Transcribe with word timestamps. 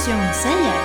Fysion 0.00 0.34
säger 0.42 0.82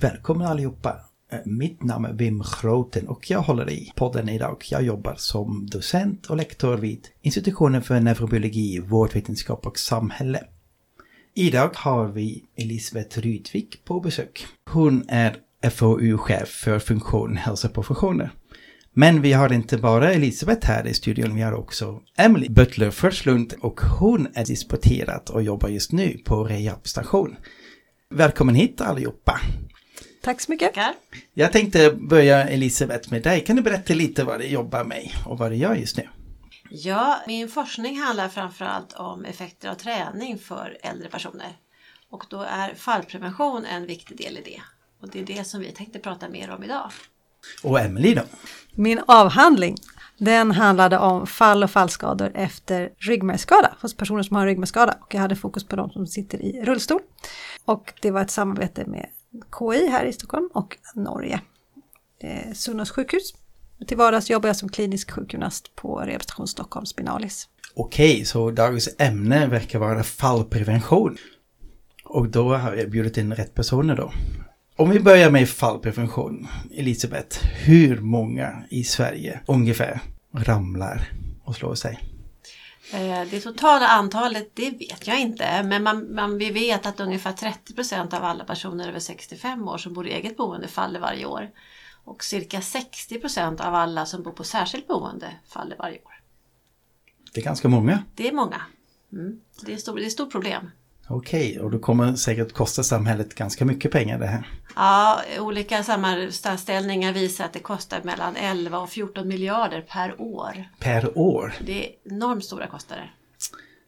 Välkomna 0.00 0.48
allihopa! 0.48 0.96
Eh, 1.32 1.38
mitt 1.44 1.82
namn 1.82 2.04
är 2.04 2.12
Wim 2.12 2.44
Groten 2.62 3.08
och 3.08 3.30
jag 3.30 3.40
håller 3.40 3.70
i 3.70 3.92
podden 3.96 4.28
idag. 4.28 4.64
Jag 4.70 4.82
jobbar 4.82 5.14
som 5.16 5.66
docent 5.66 6.26
och 6.26 6.36
lektor 6.36 6.76
vid 6.76 7.08
institutionen 7.20 7.82
för 7.82 8.00
neurobiologi, 8.00 8.78
vårdvetenskap 8.78 9.66
och 9.66 9.78
samhälle. 9.78 10.44
Idag 11.34 11.70
har 11.74 12.08
vi 12.08 12.44
Elisabeth 12.56 13.18
Rydvik 13.18 13.84
på 13.84 14.00
besök. 14.00 14.46
Hon 14.70 15.04
är 15.08 15.36
FoU-chef 15.70 16.48
för 16.48 16.78
funktion 16.78 17.36
hälsoprofessioner. 17.36 18.30
Men 18.96 19.22
vi 19.22 19.32
har 19.32 19.52
inte 19.52 19.78
bara 19.78 20.12
Elisabeth 20.12 20.66
här 20.66 20.86
i 20.86 20.94
studion, 20.94 21.34
vi 21.34 21.42
har 21.42 21.52
också 21.52 22.00
Emily 22.16 22.48
Butler 22.48 22.90
Förslund 22.90 23.54
och 23.60 23.80
hon 23.80 24.28
är 24.34 24.44
disputerad 24.44 25.30
och 25.30 25.42
jobbar 25.42 25.68
just 25.68 25.92
nu 25.92 26.18
på 26.24 26.44
rehabstation. 26.44 27.36
Välkommen 28.10 28.54
hit 28.54 28.80
allihopa! 28.80 29.40
Tack 30.22 30.40
så 30.40 30.52
mycket. 30.52 30.74
Tackar. 30.74 30.94
Jag 31.32 31.52
tänkte 31.52 31.90
börja 31.90 32.48
Elisabeth 32.48 33.10
med 33.10 33.22
dig. 33.22 33.40
Kan 33.40 33.56
du 33.56 33.62
berätta 33.62 33.94
lite 33.94 34.24
vad 34.24 34.40
du 34.40 34.46
jobbar 34.46 34.84
med 34.84 35.10
och 35.26 35.38
vad 35.38 35.50
du 35.50 35.56
gör 35.56 35.74
just 35.74 35.96
nu? 35.96 36.08
Ja, 36.70 37.20
min 37.26 37.48
forskning 37.48 38.00
handlar 38.00 38.28
framförallt 38.28 38.92
om 38.92 39.24
effekter 39.24 39.68
av 39.68 39.74
träning 39.74 40.38
för 40.38 40.78
äldre 40.82 41.08
personer. 41.08 41.56
Och 42.10 42.24
då 42.30 42.42
är 42.42 42.74
fallprevention 42.74 43.64
en 43.64 43.86
viktig 43.86 44.16
del 44.16 44.38
i 44.38 44.42
det. 44.44 44.60
Och 45.00 45.08
det 45.08 45.20
är 45.20 45.24
det 45.24 45.44
som 45.44 45.60
vi 45.60 45.72
tänkte 45.72 45.98
prata 45.98 46.28
mer 46.28 46.50
om 46.50 46.64
idag. 46.64 46.90
Och 47.62 47.80
Emily 47.80 48.14
då? 48.14 48.22
Min 48.74 49.00
avhandling 49.06 49.76
den 50.18 50.50
handlade 50.50 50.98
om 50.98 51.26
fall 51.26 51.62
och 51.62 51.70
fallskador 51.70 52.32
efter 52.34 52.90
ryggmärgsskada 52.98 53.76
hos 53.80 53.96
personer 53.96 54.22
som 54.22 54.36
har 54.36 54.46
ryggmärgsskada. 54.46 54.98
Och 55.00 55.14
jag 55.14 55.20
hade 55.20 55.36
fokus 55.36 55.64
på 55.64 55.76
de 55.76 55.90
som 55.90 56.06
sitter 56.06 56.42
i 56.42 56.64
rullstol. 56.64 57.00
Och 57.64 57.92
det 58.02 58.10
var 58.10 58.22
ett 58.22 58.30
samarbete 58.30 58.84
med 58.86 59.06
KI 59.58 59.88
här 59.90 60.04
i 60.04 60.12
Stockholm 60.12 60.48
och 60.54 60.76
Norge. 60.94 61.40
Eh, 62.20 62.52
Sunnas 62.52 62.90
sjukhus. 62.90 63.34
Till 63.86 63.96
vardags 63.96 64.30
jobbar 64.30 64.48
jag 64.48 64.56
som 64.56 64.68
klinisk 64.68 65.10
sjukgymnast 65.10 65.76
på 65.76 65.98
Rehabstation 65.98 66.46
Stockholm 66.46 66.86
Spinalis. 66.86 67.48
Okej, 67.74 68.24
så 68.24 68.50
dagens 68.50 68.88
ämne 68.98 69.46
verkar 69.46 69.78
vara 69.78 70.02
fallprevention. 70.02 71.16
Och 72.04 72.28
då 72.28 72.54
har 72.54 72.74
jag 72.74 72.90
bjudit 72.90 73.16
in 73.16 73.34
rätt 73.34 73.54
personer 73.54 73.96
då. 73.96 74.12
Om 74.76 74.90
vi 74.90 75.00
börjar 75.00 75.30
med 75.30 75.48
fallprevention, 75.48 76.48
Elisabeth, 76.70 77.46
hur 77.46 78.00
många 78.00 78.64
i 78.70 78.84
Sverige 78.84 79.40
ungefär 79.46 80.00
ramlar 80.32 81.12
och 81.44 81.56
slår 81.56 81.74
sig? 81.74 82.00
Eh, 82.92 83.28
Det 83.30 83.40
totala 83.40 83.86
antalet, 83.88 84.50
det 84.54 84.70
vet 84.70 85.06
jag 85.06 85.20
inte. 85.20 85.62
Men 85.62 85.82
man, 85.82 86.14
man, 86.14 86.38
vi 86.38 86.50
vet 86.50 86.86
att 86.86 87.00
ungefär 87.00 87.32
30 87.32 87.74
procent 87.74 88.14
av 88.14 88.24
alla 88.24 88.44
personer 88.44 88.88
över 88.88 88.98
65 88.98 89.68
år 89.68 89.78
som 89.78 89.92
bor 89.92 90.06
i 90.08 90.12
eget 90.12 90.36
boende 90.36 90.68
faller 90.68 91.00
varje 91.00 91.26
år. 91.26 91.50
Och 92.04 92.24
cirka 92.24 92.60
60 92.60 93.20
procent 93.20 93.60
av 93.60 93.74
alla 93.74 94.06
som 94.06 94.22
bor 94.22 94.32
på 94.32 94.44
särskilt 94.44 94.88
boende 94.88 95.30
faller 95.48 95.76
varje 95.76 95.98
år. 95.98 96.20
Det 97.34 97.40
är 97.40 97.44
ganska 97.44 97.68
många. 97.68 98.02
Det 98.14 98.28
är 98.28 98.32
många. 98.32 98.62
Mm. 99.12 99.40
Det, 99.66 99.72
är 99.72 99.76
stor, 99.76 99.96
det 99.96 100.02
är 100.02 100.06
ett 100.06 100.12
stort 100.12 100.32
problem. 100.32 100.70
Okej, 101.08 101.60
och 101.60 101.70
det 101.70 101.78
kommer 101.78 102.14
säkert 102.14 102.52
kosta 102.52 102.82
samhället 102.82 103.34
ganska 103.34 103.64
mycket 103.64 103.92
pengar 103.92 104.18
det 104.18 104.26
här. 104.26 104.48
Ja, 104.76 105.20
olika 105.38 105.82
sammanställningar 105.82 107.12
visar 107.12 107.44
att 107.44 107.52
det 107.52 107.58
kostar 107.58 108.00
mellan 108.02 108.36
11 108.36 108.78
och 108.78 108.90
14 108.90 109.28
miljarder 109.28 109.80
per 109.80 110.20
år. 110.20 110.64
Per 110.78 111.18
år. 111.18 111.54
Det 111.66 111.86
är 111.86 111.92
enormt 112.04 112.44
stora 112.44 112.66
kostnader. 112.66 113.14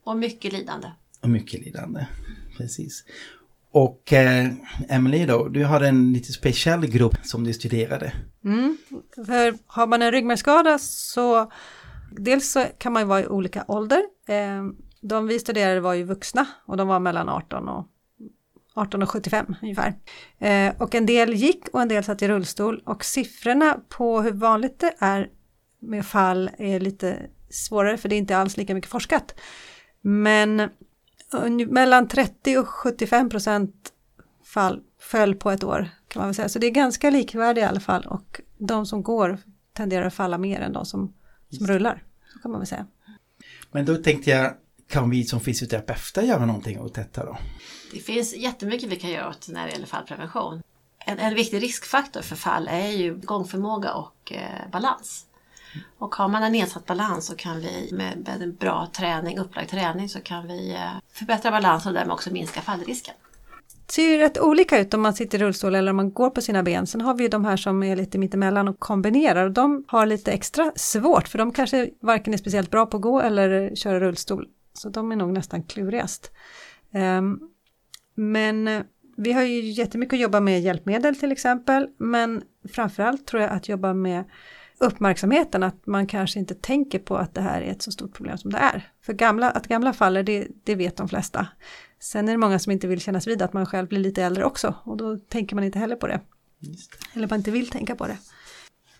Och 0.04 0.16
mycket 0.16 0.52
lidande. 0.52 0.88
Och 1.22 1.28
mycket 1.28 1.60
lidande. 1.60 2.06
Precis. 2.56 3.04
Och 3.70 4.12
eh, 4.12 4.48
Emily 4.88 5.26
då, 5.26 5.48
du 5.48 5.64
har 5.64 5.80
en 5.80 6.12
lite 6.12 6.32
speciell 6.32 6.86
grupp 6.86 7.16
som 7.22 7.44
du 7.44 7.52
studerade. 7.52 8.12
Mm. 8.44 8.78
För 9.14 9.58
har 9.66 9.86
man 9.86 10.02
en 10.02 10.12
ryggmärgsskada 10.12 10.78
så 10.78 11.52
dels 12.10 12.52
så 12.52 12.66
kan 12.78 12.92
man 12.92 13.02
ju 13.02 13.06
vara 13.06 13.20
i 13.20 13.26
olika 13.26 13.64
ålder. 13.68 14.02
Eh, 14.28 14.64
De 15.08 15.26
vi 15.26 15.38
studerade 15.38 15.80
var 15.80 15.94
ju 15.94 16.04
vuxna 16.04 16.46
och 16.66 16.76
de 16.76 16.88
var 16.88 17.00
mellan 17.00 17.28
18 17.28 17.68
och 17.68 17.86
18 18.74 19.02
och 19.02 19.10
75 19.10 19.54
ungefär. 19.62 19.94
Eh, 20.38 20.74
och 20.78 20.94
en 20.94 21.06
del 21.06 21.34
gick 21.34 21.68
och 21.68 21.82
en 21.82 21.88
del 21.88 22.04
satt 22.04 22.22
i 22.22 22.28
rullstol 22.28 22.82
och 22.84 23.04
siffrorna 23.04 23.80
på 23.88 24.22
hur 24.22 24.32
vanligt 24.32 24.78
det 24.78 24.94
är 24.98 25.30
med 25.78 26.06
fall 26.06 26.50
är 26.58 26.80
lite 26.80 27.16
svårare 27.50 27.96
för 27.96 28.08
det 28.08 28.14
är 28.14 28.18
inte 28.18 28.36
alls 28.36 28.56
lika 28.56 28.74
mycket 28.74 28.90
forskat. 28.90 29.34
Men 30.00 30.70
mellan 31.68 32.08
30 32.08 32.58
och 32.58 32.68
75 32.68 33.28
procent 33.28 33.92
fall 34.44 34.82
föll 34.98 35.34
på 35.34 35.50
ett 35.50 35.64
år 35.64 35.88
kan 36.08 36.20
man 36.20 36.28
väl 36.28 36.34
säga. 36.34 36.48
Så 36.48 36.58
det 36.58 36.66
är 36.66 36.70
ganska 36.70 37.10
likvärdigt 37.10 37.62
i 37.62 37.66
alla 37.66 37.80
fall 37.80 38.06
och 38.06 38.40
de 38.58 38.86
som 38.86 39.02
går 39.02 39.38
tenderar 39.72 40.06
att 40.06 40.14
falla 40.14 40.38
mer 40.38 40.60
än 40.60 40.72
de 40.72 40.86
som, 40.86 41.14
som 41.50 41.66
rullar. 41.66 42.04
Så 42.32 42.38
kan 42.38 42.50
man 42.50 42.60
väl 42.60 42.66
säga. 42.66 42.86
Men 43.72 43.84
då 43.84 43.96
tänkte 43.96 44.30
jag, 44.30 44.54
kan 44.88 45.10
vi 45.10 45.24
som 45.24 45.40
fysioterapeuter 45.40 46.22
göra 46.22 46.46
någonting 46.46 46.80
åt 46.80 46.94
detta 46.94 47.24
då? 47.24 47.38
Det 47.92 48.00
finns 48.00 48.36
jättemycket 48.36 48.88
vi 48.88 48.96
kan 48.96 49.10
göra 49.10 49.28
åt 49.28 49.48
när 49.48 49.66
det 49.66 49.72
gäller 49.72 49.86
fallprevention. 49.86 50.62
En, 50.98 51.18
en 51.18 51.34
viktig 51.34 51.62
riskfaktor 51.62 52.22
för 52.22 52.36
fall 52.36 52.68
är 52.68 52.88
ju 52.88 53.14
gångförmåga 53.14 53.94
och 53.94 54.32
eh, 54.32 54.70
balans. 54.72 55.26
Och 55.98 56.14
har 56.14 56.28
man 56.28 56.42
en 56.42 56.52
nedsatt 56.52 56.86
balans 56.86 57.26
så 57.26 57.36
kan 57.36 57.60
vi 57.60 57.88
med, 57.92 58.18
med 58.18 58.42
en 58.42 58.54
bra 58.54 58.88
träning, 58.96 59.38
upplagd 59.38 59.70
träning, 59.70 60.08
så 60.08 60.20
kan 60.20 60.46
vi 60.46 60.74
eh, 60.74 60.90
förbättra 61.12 61.50
balansen 61.50 61.88
och 61.88 61.94
därmed 61.94 62.12
också 62.12 62.32
minska 62.32 62.60
fallrisken. 62.60 63.14
Det 63.86 63.92
ser 63.92 64.02
ju 64.02 64.18
rätt 64.18 64.38
olika 64.38 64.78
ut 64.78 64.94
om 64.94 65.02
man 65.02 65.14
sitter 65.14 65.38
i 65.38 65.42
rullstol 65.42 65.74
eller 65.74 65.90
om 65.90 65.96
man 65.96 66.12
går 66.12 66.30
på 66.30 66.40
sina 66.40 66.62
ben. 66.62 66.86
Sen 66.86 67.00
har 67.00 67.14
vi 67.14 67.22
ju 67.22 67.28
de 67.28 67.44
här 67.44 67.56
som 67.56 67.82
är 67.82 67.96
lite 67.96 68.18
mittemellan 68.18 68.68
och 68.68 68.78
kombinerar. 68.78 69.44
Och 69.44 69.52
de 69.52 69.84
har 69.88 70.06
lite 70.06 70.32
extra 70.32 70.72
svårt 70.76 71.28
för 71.28 71.38
de 71.38 71.52
kanske 71.52 71.90
varken 72.00 72.34
är 72.34 72.38
speciellt 72.38 72.70
bra 72.70 72.86
på 72.86 72.96
att 72.96 73.02
gå 73.02 73.20
eller 73.20 73.74
köra 73.74 74.00
rullstol. 74.00 74.48
Så 74.76 74.88
de 74.88 75.12
är 75.12 75.16
nog 75.16 75.32
nästan 75.32 75.62
klurigast. 75.62 76.30
Ehm, 76.92 77.40
men 78.14 78.68
eh, 78.68 78.82
vi 79.16 79.32
har 79.32 79.42
ju 79.42 79.60
jättemycket 79.60 80.12
att 80.12 80.20
jobba 80.20 80.40
med 80.40 80.60
hjälpmedel 80.60 81.16
till 81.16 81.32
exempel. 81.32 81.88
Men 81.98 82.42
framförallt 82.72 83.26
tror 83.26 83.42
jag 83.42 83.52
att 83.52 83.68
jobba 83.68 83.94
med 83.94 84.24
uppmärksamheten 84.78 85.62
att 85.62 85.86
man 85.86 86.06
kanske 86.06 86.38
inte 86.38 86.54
tänker 86.54 86.98
på 86.98 87.16
att 87.16 87.34
det 87.34 87.40
här 87.40 87.62
är 87.62 87.70
ett 87.70 87.82
så 87.82 87.92
stort 87.92 88.14
problem 88.14 88.38
som 88.38 88.50
det 88.50 88.58
är. 88.58 88.90
För 89.02 89.12
gamla, 89.12 89.50
att 89.50 89.66
gamla 89.66 89.92
faller, 89.92 90.22
det, 90.22 90.48
det 90.64 90.74
vet 90.74 90.96
de 90.96 91.08
flesta. 91.08 91.46
Sen 92.00 92.28
är 92.28 92.32
det 92.32 92.38
många 92.38 92.58
som 92.58 92.72
inte 92.72 92.86
vill 92.86 93.00
kännas 93.00 93.26
vid 93.26 93.42
att 93.42 93.52
man 93.52 93.66
själv 93.66 93.88
blir 93.88 93.98
lite 93.98 94.22
äldre 94.22 94.44
också 94.44 94.74
och 94.84 94.96
då 94.96 95.16
tänker 95.16 95.54
man 95.54 95.64
inte 95.64 95.78
heller 95.78 95.96
på 95.96 96.06
det. 96.06 96.20
Eller 97.14 97.28
man 97.28 97.38
inte 97.38 97.50
vill 97.50 97.70
tänka 97.70 97.96
på 97.96 98.06
det. 98.06 98.18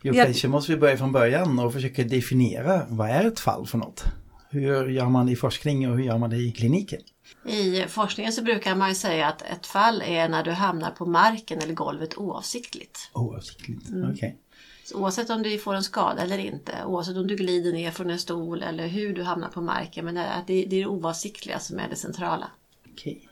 Jo, 0.02 0.14
kanske 0.14 0.48
måste 0.48 0.72
vi 0.72 0.78
börja 0.78 0.96
från 0.96 1.12
början 1.12 1.58
och 1.58 1.72
försöka 1.72 2.04
definiera 2.04 2.86
vad 2.88 3.10
är 3.10 3.24
ett 3.24 3.40
fall 3.40 3.66
för 3.66 3.78
något? 3.78 4.04
Hur 4.50 4.88
gör 4.88 5.08
man 5.08 5.26
det 5.26 5.32
i 5.32 5.36
forskning 5.36 5.90
och 5.90 5.96
hur 5.96 6.04
gör 6.04 6.18
man 6.18 6.30
det 6.30 6.36
i 6.36 6.52
kliniken? 6.52 7.00
I 7.44 7.84
forskningen 7.88 8.32
så 8.32 8.42
brukar 8.42 8.74
man 8.74 8.88
ju 8.88 8.94
säga 8.94 9.26
att 9.26 9.42
ett 9.42 9.66
fall 9.66 10.02
är 10.02 10.28
när 10.28 10.44
du 10.44 10.50
hamnar 10.50 10.90
på 10.90 11.06
marken 11.06 11.58
eller 11.58 11.74
golvet 11.74 12.16
oavsiktligt. 12.16 13.10
Oavsiktligt, 13.12 13.82
okej. 14.14 14.36
Så 14.84 14.98
oavsett 14.98 15.30
om 15.30 15.42
du 15.42 15.58
får 15.58 15.74
en 15.74 15.84
skada 15.84 16.22
eller 16.22 16.38
inte, 16.38 16.72
oavsett 16.86 17.16
om 17.16 17.26
du 17.26 17.36
glider 17.36 17.72
ner 17.72 17.90
från 17.90 18.10
en 18.10 18.18
stol 18.18 18.62
eller 18.62 18.86
hur 18.86 19.14
du 19.14 19.22
hamnar 19.22 19.48
på 19.48 19.60
marken, 19.60 20.04
men 20.04 20.14
det 20.46 20.64
är, 20.64 20.66
det 20.66 20.86
oavsiktliga 20.86 21.58
som 21.58 21.78
är 21.78 21.88
det 21.88 21.96
centrala. 21.96 22.50
Okej. 22.92 23.28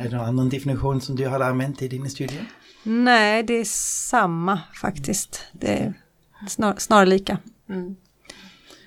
Är 0.00 0.04
det 0.04 0.16
någon 0.16 0.26
annan 0.26 0.48
definition 0.48 1.00
som 1.00 1.16
du 1.16 1.28
har 1.28 1.40
använt 1.40 1.82
i 1.82 1.88
din 1.88 2.10
studie? 2.10 2.40
Nej, 2.82 3.42
det 3.42 3.54
är 3.54 3.64
samma 3.64 4.60
faktiskt. 4.80 5.40
Det 5.52 5.68
är 5.68 5.94
snar, 6.48 6.74
snarlika. 6.78 7.38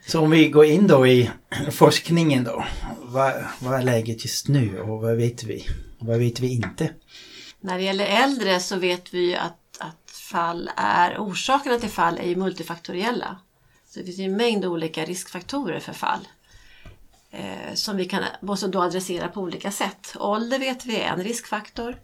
Så 0.08 0.20
om 0.22 0.30
vi 0.32 0.50
går 0.50 0.66
in 0.66 0.88
då 0.88 1.08
i 1.08 1.32
forskningen 1.72 2.44
då. 2.44 2.66
Vad, 3.02 3.34
vad 3.60 3.80
är 3.80 3.84
läget 3.84 4.26
just 4.26 4.48
nu 4.48 4.80
och 4.80 5.02
vad 5.02 5.16
vet 5.16 5.44
vi? 5.44 5.66
Vad 6.00 6.20
vet 6.20 6.40
vi 6.40 6.54
inte? 6.54 6.90
När 7.60 7.78
det 7.78 7.84
gäller 7.84 8.06
äldre 8.06 8.60
så 8.60 8.76
vet 8.76 9.14
vi 9.14 9.20
ju 9.20 9.36
att, 9.36 9.78
att 9.80 10.12
fall 10.12 10.70
är, 10.76 11.18
orsakerna 11.18 11.80
till 11.80 11.90
fall 11.90 12.18
är 12.18 12.28
ju 12.28 12.36
multifaktoriella. 12.36 13.40
Så 13.90 14.00
det 14.00 14.06
finns 14.06 14.18
ju 14.18 14.24
en 14.24 14.38
mängd 14.38 14.66
olika 14.66 15.06
riskfaktorer 15.06 15.80
för 15.80 15.94
fall. 15.94 16.28
eh, 17.32 17.74
som 17.74 17.98
vi 17.98 18.06
kan 18.06 18.24
måste 18.42 18.68
då 18.68 18.82
adressera 18.82 19.28
på 19.28 19.42
olika 19.42 19.72
sätt. 19.72 20.16
Ålder 20.20 20.60
vet 20.60 20.86
vi 20.86 20.96
är 20.96 21.14
en 21.14 21.24
riskfaktor. 21.24 21.98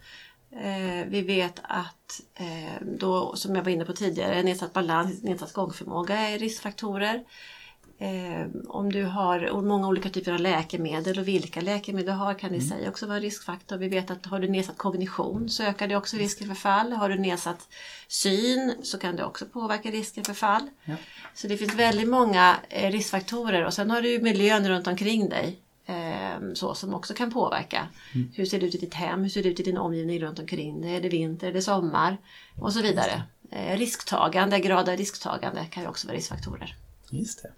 Eh, 0.52 1.08
vi 1.08 1.22
vet 1.22 1.60
att, 1.64 2.22
eh, 2.36 2.88
då, 3.00 3.36
som 3.36 3.56
jag 3.56 3.64
var 3.64 3.72
inne 3.72 3.86
på 3.86 3.94
tidigare, 3.94 4.44
nedsatt 4.44 4.74
balans, 4.74 5.24
nedsatt 5.24 5.54
gångförmåga 5.54 6.16
är 6.18 6.40
riskfaktorer. 6.40 7.24
Eh, 8.04 8.48
om 8.68 8.92
du 8.92 9.04
har 9.04 9.62
många 9.62 9.88
olika 9.88 10.10
typer 10.10 10.32
av 10.34 10.40
läkemedel 10.40 11.20
och 11.20 11.28
vilka 11.28 11.62
läkemedel 11.62 12.06
du 12.06 12.12
har 12.12 12.34
kan 12.34 12.50
i 12.54 12.58
Mm. 12.58 12.70
sig 12.70 12.90
också 12.90 13.06
vara 13.06 13.16
en 13.16 13.22
riskfaktor. 13.22 13.78
Vi 13.78 13.88
vet 13.88 14.12
att 14.12 14.26
har 14.26 14.40
du 14.40 14.48
nedsatt 14.50 14.78
kognition 14.78 15.50
så 15.50 15.64
ökar 15.64 15.88
det 15.88 15.96
också 15.96 16.18
risken 16.18 16.48
för 16.48 16.56
fall. 16.56 16.92
Har 16.94 17.10
du 17.10 17.18
nedsatt 17.20 17.68
syn 18.08 18.74
så 18.84 18.98
kan 18.98 19.16
det 19.16 19.24
också 19.26 19.46
påverka 19.46 19.92
risken 19.92 20.24
för 20.24 20.34
fall. 20.34 20.70
Ja. 20.86 20.96
Så 21.34 21.48
det 21.48 21.58
finns 21.58 21.76
väldigt 21.76 22.10
många 22.10 22.56
eh, 22.70 22.92
riskfaktorer 22.92 23.66
och 23.66 23.74
sen 23.74 23.92
har 23.92 24.02
du 24.02 24.20
miljön 24.20 24.70
runt 24.70 24.88
omkring 24.88 25.30
dig. 25.30 25.60
eh, 25.86 26.54
Så 26.54 26.76
som 26.76 26.94
också 26.94 27.14
kan 27.14 27.32
påverka. 27.32 27.88
Mm. 28.16 28.32
Hur 28.36 28.46
ser 28.46 28.60
det 28.60 28.66
ut 28.66 28.76
i 28.76 28.78
ditt 28.78 28.94
hem? 28.94 29.22
Hur 29.24 29.30
ser 29.30 29.44
det 29.44 29.50
ut 29.50 29.60
i 29.60 29.64
din 29.64 29.78
omgivning 29.78 30.20
runt 30.20 30.40
omkring 30.40 30.82
dig? 30.82 30.96
Är 30.96 31.02
det 31.02 31.10
vinter? 31.10 31.48
Är 31.48 31.54
det 31.54 31.62
sommar? 31.62 32.18
Och 32.62 32.74
så 32.74 32.82
vidare. 32.82 33.24
Risktagande, 33.76 34.60
grad 34.60 34.90
av 34.90 34.98
risktagande 34.98 35.66
kan 35.72 35.84
ju 35.84 35.90
också 35.90 36.08
vara 36.08 36.18
riskfaktorer. 36.18 36.76
Just 37.20 37.44
det. 37.44 37.52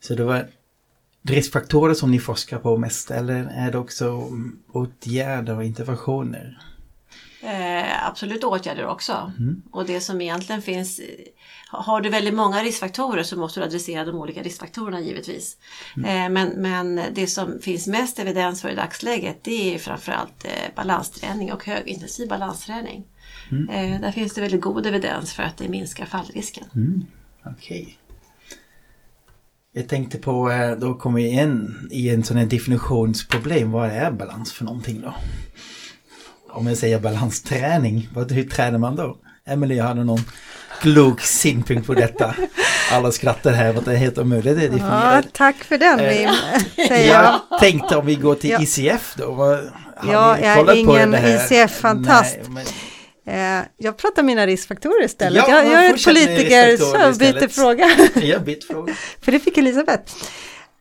Så 0.00 0.14
det 0.14 0.24
var 0.24 0.48
riskfaktorer 1.22 1.94
som 1.94 2.10
ni 2.10 2.18
forskar 2.18 2.58
på 2.58 2.76
mest 2.76 3.10
eller 3.10 3.52
är 3.54 3.72
det 3.72 3.78
också 3.78 4.04
mm, 4.04 4.58
åtgärder 4.68 5.56
och 5.56 5.64
interventioner? 5.64 6.58
Eh, 7.42 8.06
absolut 8.06 8.44
åtgärder 8.44 8.86
också. 8.86 9.32
Och 9.70 9.86
det 9.86 10.00
som 10.00 10.20
egentligen 10.20 10.62
finns, 10.62 11.00
har 11.68 12.00
du 12.00 12.08
väldigt 12.08 12.34
många 12.34 12.62
riskfaktorer 12.62 13.22
så 13.22 13.38
måste 13.38 13.60
du 13.60 13.64
adressera 13.64 14.04
de 14.04 14.14
olika 14.14 14.42
riskfaktorerna 14.42 15.00
givetvis. 15.00 15.56
Eh, 15.96 16.28
men, 16.30 16.48
men 16.48 17.00
det 17.12 17.26
som 17.26 17.60
finns 17.60 17.86
mest 17.86 18.18
evidens 18.18 18.62
för 18.62 18.68
i 18.68 18.74
dagsläget 18.74 19.44
det 19.44 19.74
är 19.74 19.78
framförallt 19.78 20.44
eh, 20.44 20.74
balansträning 20.76 21.52
och 21.52 21.64
högintensiv 21.64 22.28
balansträning. 22.28 23.04
Eh, 23.50 24.00
där 24.00 24.12
finns 24.12 24.34
det 24.34 24.40
väldigt 24.40 24.60
god 24.60 24.86
evidens 24.86 25.32
för 25.32 25.42
att 25.42 25.56
det 25.56 25.68
minskar 25.68 26.06
fallrisken. 26.06 26.64
Okej. 27.44 27.98
Jag 29.76 29.88
tänkte 29.88 30.18
på, 30.18 30.50
eh, 30.50 30.70
då 30.70 30.94
kommer 30.94 31.16
vi 31.20 31.28
in 31.28 31.88
i 31.90 32.10
en 32.10 32.24
sån 32.24 32.36
här 32.36 32.46
definitionsproblem. 32.46 33.70
Vad 33.72 33.90
är 33.90 34.10
balans 34.10 34.52
för 34.52 34.64
någonting 34.64 35.00
då? 35.00 35.14
Om 36.50 36.66
jag 36.66 36.76
säger 36.76 36.98
balansträning, 37.00 38.08
vad, 38.14 38.32
hur 38.32 38.44
tränar 38.44 38.78
man 38.78 38.96
då? 38.96 39.16
Emelie 39.46 39.82
hade 39.82 40.04
någon 40.04 40.20
klok 40.80 41.20
synpunkt 41.20 41.86
på 41.86 41.94
detta. 41.94 42.34
Alla 42.92 43.12
skrattar 43.12 43.52
här, 43.52 43.72
vad 43.72 43.84
det 43.84 43.92
är 43.92 43.96
helt 43.96 44.18
omöjligt 44.18 44.56
att 44.56 44.62
Ja, 44.62 44.68
definiera. 44.68 45.22
tack 45.32 45.56
för 45.56 45.78
den 45.78 46.00
Eh, 46.00 46.08
Wim, 46.08 46.30
säger 46.88 47.12
jag. 47.14 47.40
Jag 47.50 47.60
tänkte 47.60 47.96
om 47.96 48.06
vi 48.06 48.14
går 48.14 48.34
till 48.34 48.50
Ja. 48.50 48.60
ICF 48.62 49.14
då. 49.18 49.34
Har 49.34 49.60
Jag 50.12 50.38
ni 50.40 50.46
är 50.46 50.74
ingen? 50.76 51.14
ICF-fantast. 51.14 52.36
Men- 52.48 52.56
Eh, 52.56 52.68
jag 53.76 53.96
pratar 53.96 54.22
mina 54.22 54.46
riskfaktorer 54.46 55.04
istället. 55.04 55.44
Ja, 55.48 55.56
jag, 55.56 55.72
jag 55.72 55.84
är 55.84 55.90
politiker 55.90 56.76
så 56.76 56.96
jag 56.96 57.16
byter 57.16 57.48
fråga. 57.48 57.90
Jag 58.26 58.44
bytt 58.44 58.64
fråga. 58.64 58.94
För 59.20 59.32
det 59.32 59.40
fick 59.40 59.58
Elisabeth. 59.58 60.12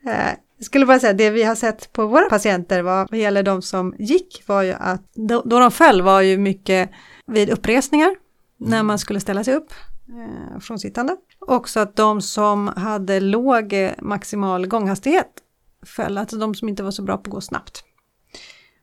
Eh, 0.08 0.38
jag 0.58 0.66
skulle 0.66 0.86
bara 0.86 1.00
säga, 1.00 1.14
det 1.14 1.30
vi 1.30 1.44
har 1.44 1.56
sett 1.56 1.94
på 1.94 2.08
våra 2.08 2.30
patienter 2.30 2.82
vad, 2.82 3.12
vad 3.12 3.20
gäller 3.20 3.44
de 3.44 3.62
som 3.62 3.96
gick 4.00 4.44
var 4.46 4.62
ju 4.62 4.74
att 4.74 5.14
då, 5.14 5.42
då 5.46 5.60
de 5.60 5.72
föll 5.72 6.02
var 6.02 6.22
ju 6.22 6.38
mycket 6.38 6.90
vid 7.28 7.50
uppresningar 7.50 8.16
när 8.58 8.84
man 8.84 9.00
skulle 9.00 9.20
ställa 9.20 9.44
sig 9.44 9.54
upp 9.54 9.74
eh, 10.10 10.60
från 10.60 10.80
sittande. 10.80 11.16
Också 11.40 11.80
att 11.80 11.96
de 11.96 12.22
som 12.22 12.68
hade 12.68 13.20
låg 13.20 13.74
eh, 13.74 13.92
maximal 14.02 14.68
gånghastighet 14.68 15.28
föll, 15.86 16.18
alltså 16.18 16.38
de 16.38 16.56
som 16.56 16.70
inte 16.70 16.84
var 16.84 16.92
så 16.92 17.02
bra 17.02 17.18
på 17.18 17.22
att 17.22 17.34
gå 17.34 17.42
snabbt. 17.42 17.84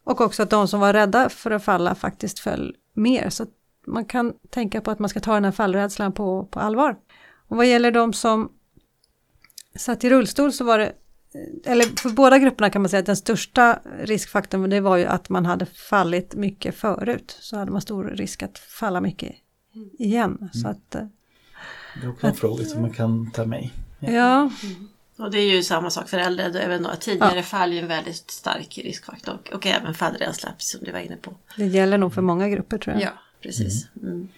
Och 0.05 0.21
också 0.21 0.43
att 0.43 0.51
de 0.51 0.69
som 0.69 0.81
var 0.81 0.93
rädda 0.93 1.29
för 1.29 1.51
att 1.51 1.65
falla 1.65 1.95
faktiskt 1.95 2.39
föll 2.39 2.75
mer. 3.01 3.31
Så 3.31 3.47
man 3.87 4.05
kan 4.05 4.35
tänka 4.51 4.81
på 4.81 4.91
att 4.91 4.99
man 4.99 5.09
ska 5.09 5.21
ta 5.21 5.35
den 5.35 5.45
här 5.45 5.53
fallrädslan 5.53 6.13
på, 6.13 6.45
på 6.45 6.61
allvar. 6.61 6.97
Och 7.49 7.57
vad 7.57 7.67
gäller 7.67 7.91
de 7.91 8.13
som 8.13 8.53
satt 9.75 10.05
i 10.05 10.11
rullstol 10.11 10.53
så 10.53 10.65
var 10.65 10.79
det, 10.79 10.93
eller 11.65 11.85
för 12.01 12.11
båda 12.11 12.39
grupperna 12.39 12.71
kan 12.71 12.83
man 12.83 12.89
säga 12.89 13.01
att 13.01 13.07
den 13.07 13.17
största 13.17 13.79
riskfaktorn 14.03 14.71
det 14.71 14.81
var 14.81 14.97
ju 14.97 15.05
att 15.05 15.29
man 15.29 15.47
hade 15.47 15.67
fallit 15.67 16.35
mycket 16.35 16.75
förut. 16.75 17.37
Så 17.41 17.57
hade 17.57 17.71
man 17.73 17.81
stor 17.81 18.05
risk 18.05 18.43
att 18.43 18.59
falla 18.59 19.01
mycket 19.01 19.33
igen. 19.99 20.51
Så 20.53 20.69
att, 20.69 20.91
Det 20.91 21.09
är 22.03 22.11
också 22.11 22.27
en 22.27 22.35
fråga 22.35 22.65
som 22.65 22.83
man 22.83 22.93
kan 22.93 23.31
ta 23.31 23.47
med. 23.47 23.69
ja, 24.01 24.51
Och 25.21 25.31
det 25.31 25.39
är 25.39 25.51
ju 25.55 25.63
samma 25.63 25.91
sak 25.91 26.09
för 26.09 26.19
äldre. 26.19 26.45
Även 26.45 26.83
då- 26.83 26.91
tidigare 27.01 27.43
fall 27.43 27.73
är 27.73 27.83
en 27.83 27.89
väldigt 27.89 28.31
stark 28.31 28.79
riskfaktor. 28.85 29.35
Och, 29.35 29.53
och 29.55 29.67
även 29.67 29.95
fallrädsla, 29.95 30.53
som 30.59 30.85
du 30.85 30.93
var 30.93 30.99
inne 30.99 31.17
på. 31.17 31.35
det 31.57 31.67
gäller 31.67 31.99
nog 31.99 32.15
för 32.15 32.23
många 32.23 32.49
grupper 32.49 32.79
tror 32.79 32.95
jag. 32.97 33.03
Ja, 33.03 33.13
precis. 33.43 33.87
Mm. 34.03 34.29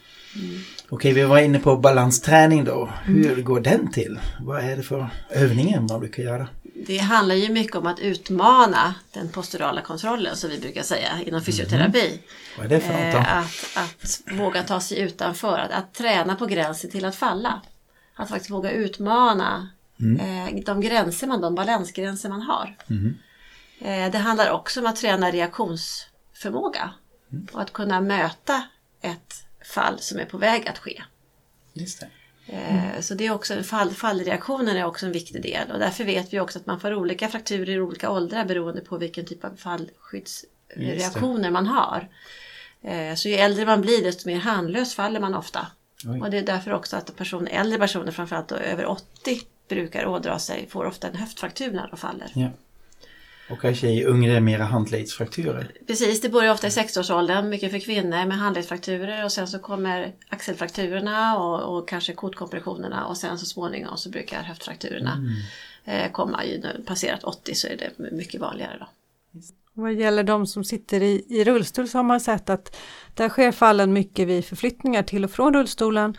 Okej, 0.88 1.12
vi 1.12 1.25
var 1.25 1.38
inne 1.38 1.58
på 1.58 1.76
balansträning 1.76 2.64
då. 2.64 2.90
Hur 3.05 3.43
går 3.43 3.61
den 3.61 3.93
till? 3.93 4.19
Vad 4.40 4.64
är 4.64 4.76
det 4.76 4.82
för 4.82 5.11
övningar 5.31 5.81
man 5.81 6.00
brukar 6.00 6.23
göra? 6.23 6.49
Det 6.87 6.99
handlar 6.99 7.34
ju 7.34 7.49
mycket 7.49 7.76
om 7.76 7.87
att 7.87 8.00
utmana 8.00 8.94
den 9.12 9.29
posturala 9.29 9.81
kontrollen 9.81 10.37
som 10.37 10.50
vi 10.50 10.61
brukar 10.61 10.82
säga 10.82 11.08
inom 11.26 11.43
fysioterapi. 11.43 12.20
Vad 12.56 12.67
är 12.67 12.70
det 12.70 12.81
för 12.81 12.93
något 12.93 13.12
då? 13.12 13.19
Eh, 13.19 13.38
att, 13.38 13.46
att 13.76 14.20
våga 14.38 14.62
ta 14.62 14.81
sig 14.81 14.99
utanför, 14.99 15.58
att, 15.58 15.70
att 15.70 15.94
träna 15.94 16.34
på 16.37 16.46
gränsen 16.46 16.90
till 16.90 17.05
att 17.05 17.17
falla. 17.17 17.61
Att 18.14 18.29
faktiskt 18.29 18.50
våga 18.50 18.70
utmana 18.70 19.69
eh, 20.21 20.55
de 20.65 20.81
gränser 20.81 21.27
man, 21.27 21.41
de 21.41 21.55
balansgränser 21.55 22.29
man 22.29 22.43
har. 22.43 22.77
Eh, 23.81 24.11
det 24.11 24.19
handlar 24.19 24.50
också 24.50 24.81
om 24.81 24.87
att 24.87 24.97
träna 24.97 25.31
reaktionsförmåga 25.31 26.91
och 27.53 27.62
att 27.62 27.73
kunna 27.73 28.00
möta 28.00 28.62
ett 29.00 29.35
fall 29.75 29.99
som 29.99 30.19
är 30.19 30.25
på 30.25 30.39
väg 30.39 30.69
att 30.69 30.79
ske. 30.79 31.03
Just 31.73 32.00
det. 32.00 32.09
Eh, 32.47 33.00
Så 33.00 33.15
det 33.15 33.27
är 33.27 33.31
också 33.31 33.62
fall, 33.62 33.91
fallreaktionen 33.91 34.77
är 34.77 34.84
också 34.84 35.06
en 35.06 35.13
viktig 35.13 35.43
del 35.43 35.70
och 35.70 35.79
därför 35.79 36.05
vet 36.05 36.32
vi 36.32 36.41
också 36.41 36.58
att 36.58 36.67
man 36.67 36.81
får 36.81 36.94
olika 36.94 37.29
frakturer 37.29 37.70
i 37.77 37.81
olika 37.81 38.11
åldrar 38.11 38.44
beroende 38.44 38.81
på 38.81 38.96
vilken 38.99 39.27
typ 39.27 39.44
av 39.44 39.56
fallskyddsreaktioner 39.56 41.51
man 41.51 41.67
har. 41.67 42.08
Så 43.17 43.29
ju 43.29 43.34
äldre 43.34 43.67
man 43.67 43.81
blir 43.81 44.05
desto 44.05 44.29
mer 44.29 44.39
handlös 44.39 44.94
faller 44.94 45.20
man 45.20 45.34
ofta. 45.34 45.67
Oj. 46.06 46.20
Och 46.20 46.31
det 46.31 46.39
är 46.39 46.43
därför 46.43 46.72
också 46.72 46.96
att 46.96 47.17
person, 47.17 47.46
äldre 47.46 47.79
personer, 47.79 48.13
framförallt 48.13 48.49
då 48.49 48.55
över 48.56 48.87
80, 48.87 49.41
brukar 49.74 50.06
ådra 50.06 50.38
sig, 50.38 50.69
får 50.69 50.84
ofta 50.84 51.08
en 51.08 51.17
höftfraktur 51.17 51.72
när 51.72 51.88
de 51.88 51.96
faller. 51.96 52.31
Ja. 52.34 52.48
Och 53.50 53.60
kanske 53.60 53.88
i 53.88 54.05
yngre 54.05 54.41
mera 54.41 54.64
handledsfrakturer. 54.64 55.72
Precis, 55.86 56.20
det 56.20 56.29
börjar 56.29 56.52
ofta 56.52 56.67
i 56.67 56.70
60-årsåldern, 56.70 57.48
mycket 57.48 57.70
för 57.70 57.79
kvinnor 57.79 58.26
med 58.26 58.38
handledsfrakturer 58.38 59.24
och 59.24 59.32
sen 59.32 59.48
så 59.48 59.58
kommer 59.58 60.12
axelfrakturerna 60.29 61.38
och, 61.38 61.79
och 61.79 61.88
kanske 61.88 62.12
kotkompressionerna 62.12 63.06
och 63.06 63.17
sen 63.17 63.38
så 63.38 63.46
småningom 63.46 63.96
så 63.96 64.10
brukar 64.10 64.43
höftfrakturerna 64.43 65.24
eh, 65.84 66.10
komma. 66.12 66.44
Ju 66.44 66.62
passerat 66.86 67.24
80 67.24 67.55
så 67.55 67.67
är 67.67 67.76
det 67.76 68.10
mycket 68.12 68.41
vanligare 68.41 68.76
då. 68.81 68.86
Vad 69.74 69.93
gäller 69.94 70.22
de 70.22 70.46
som 70.46 70.64
sitter 70.64 71.02
i, 71.02 71.24
i 71.29 71.44
rullstol 71.44 71.88
så 71.88 71.98
har 71.98 72.02
man 72.02 72.20
sett 72.20 72.50
att 72.50 72.76
där 73.14 73.29
sker 73.29 73.52
fallen 73.52 73.93
mycket 73.93 74.29
vid 74.29 74.44
förflyttningar 74.44 75.02
till 75.02 75.24
och 75.24 75.31
från 75.31 75.55
rullstolen 75.55 76.17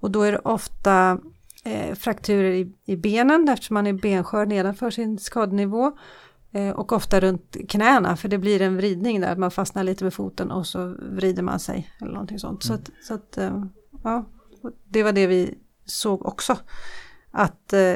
och 0.00 0.10
då 0.10 0.22
är 0.22 0.32
det 0.32 0.38
ofta 0.38 1.18
eh, 1.66 1.94
frakturer 1.94 2.50
i, 2.50 2.72
i 2.84 2.96
benen 2.96 3.48
eftersom 3.48 3.74
man 3.74 3.86
är 3.86 3.92
benskör 3.92 4.46
nedanför 4.46 4.90
sin 4.90 5.18
skadenivå 5.18 5.92
eh, 6.52 6.70
och 6.70 6.92
ofta 6.92 7.20
runt 7.20 7.56
knäna 7.68 8.16
för 8.16 8.28
det 8.28 8.38
blir 8.38 8.62
en 8.62 8.76
vridning 8.76 9.20
där 9.20 9.36
man 9.36 9.50
fastnar 9.50 9.84
lite 9.84 10.04
med 10.04 10.14
foten 10.14 10.50
och 10.50 10.66
så 10.66 10.96
vrider 11.00 11.42
man 11.42 11.60
sig 11.60 11.90
eller 12.00 12.12
någonting 12.12 12.38
sånt. 12.38 12.62
Så, 12.62 12.72
att, 12.72 12.90
så 13.02 13.14
att, 13.14 13.38
eh, 13.38 13.64
ja, 14.04 14.24
det 14.84 15.02
var 15.02 15.12
det 15.12 15.26
vi 15.26 15.54
såg 15.84 16.26
också. 16.26 16.56
Att 17.30 17.72
eh, 17.72 17.94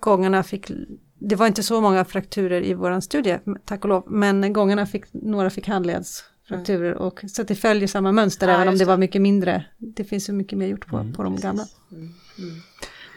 gångarna 0.00 0.42
fick 0.42 0.70
det 1.20 1.36
var 1.36 1.46
inte 1.46 1.62
så 1.62 1.80
många 1.80 2.04
frakturer 2.04 2.62
i 2.62 2.74
våran 2.74 3.02
studie, 3.02 3.38
tack 3.64 3.84
och 3.84 3.88
lov, 3.88 4.04
men 4.06 4.52
gångarna 4.52 4.86
fick, 4.86 5.04
några 5.12 5.50
fick 5.50 5.68
handledsfrakturer 5.68 6.94
och 6.94 7.24
så 7.28 7.42
att 7.42 7.48
det 7.48 7.54
följer 7.54 7.88
samma 7.88 8.12
mönster 8.12 8.48
Ja, 8.48 8.54
även 8.54 8.68
om 8.68 8.78
det 8.78 8.84
var 8.84 8.96
mycket 8.96 9.22
mindre. 9.22 9.64
Det 9.78 10.04
finns 10.04 10.28
ju 10.28 10.32
mycket 10.32 10.58
mer 10.58 10.66
gjort 10.66 10.86
på, 10.86 11.12
på 11.16 11.22
de 11.22 11.36
gamla. 11.36 11.64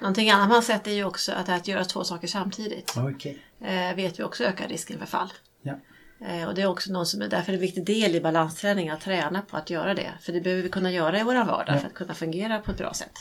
Någonting 0.03 0.29
annat 0.29 0.49
man 0.49 0.63
sett 0.63 0.87
är 0.87 0.91
ju 0.91 1.03
också 1.03 1.31
att, 1.31 1.49
att 1.49 1.67
göra 1.67 1.85
två 1.85 2.03
saker 2.03 2.27
samtidigt. 2.27 2.93
Okej. 2.97 3.37
Eh, 3.61 3.95
vet 3.95 4.19
vi 4.19 4.23
också 4.23 4.43
ökar 4.43 4.67
risken 4.67 4.99
för 4.99 5.05
fall. 5.05 5.33
Ja. 5.61 5.79
Eh, 6.27 6.47
och 6.47 6.55
det 6.55 6.61
är 6.61 6.65
också 6.65 6.91
någon 6.91 7.05
som 7.05 7.21
är 7.21 7.27
därför 7.27 7.53
en 7.53 7.59
viktig 7.59 7.85
del 7.85 8.15
i 8.15 8.21
balansträning 8.21 8.89
att 8.89 9.01
träna 9.01 9.41
på 9.41 9.57
att 9.57 9.69
göra 9.69 9.93
det. 9.93 10.11
För 10.21 10.33
det 10.33 10.41
behöver 10.41 10.63
vi 10.63 10.69
kunna 10.69 10.91
göra 10.91 11.19
i 11.19 11.23
vår 11.23 11.45
vardag 11.45 11.79
för 11.79 11.87
att 11.87 11.93
kunna 11.93 12.13
fungera 12.13 12.59
på 12.59 12.71
ett 12.71 12.77
bra 12.77 12.93
sätt. 12.93 13.11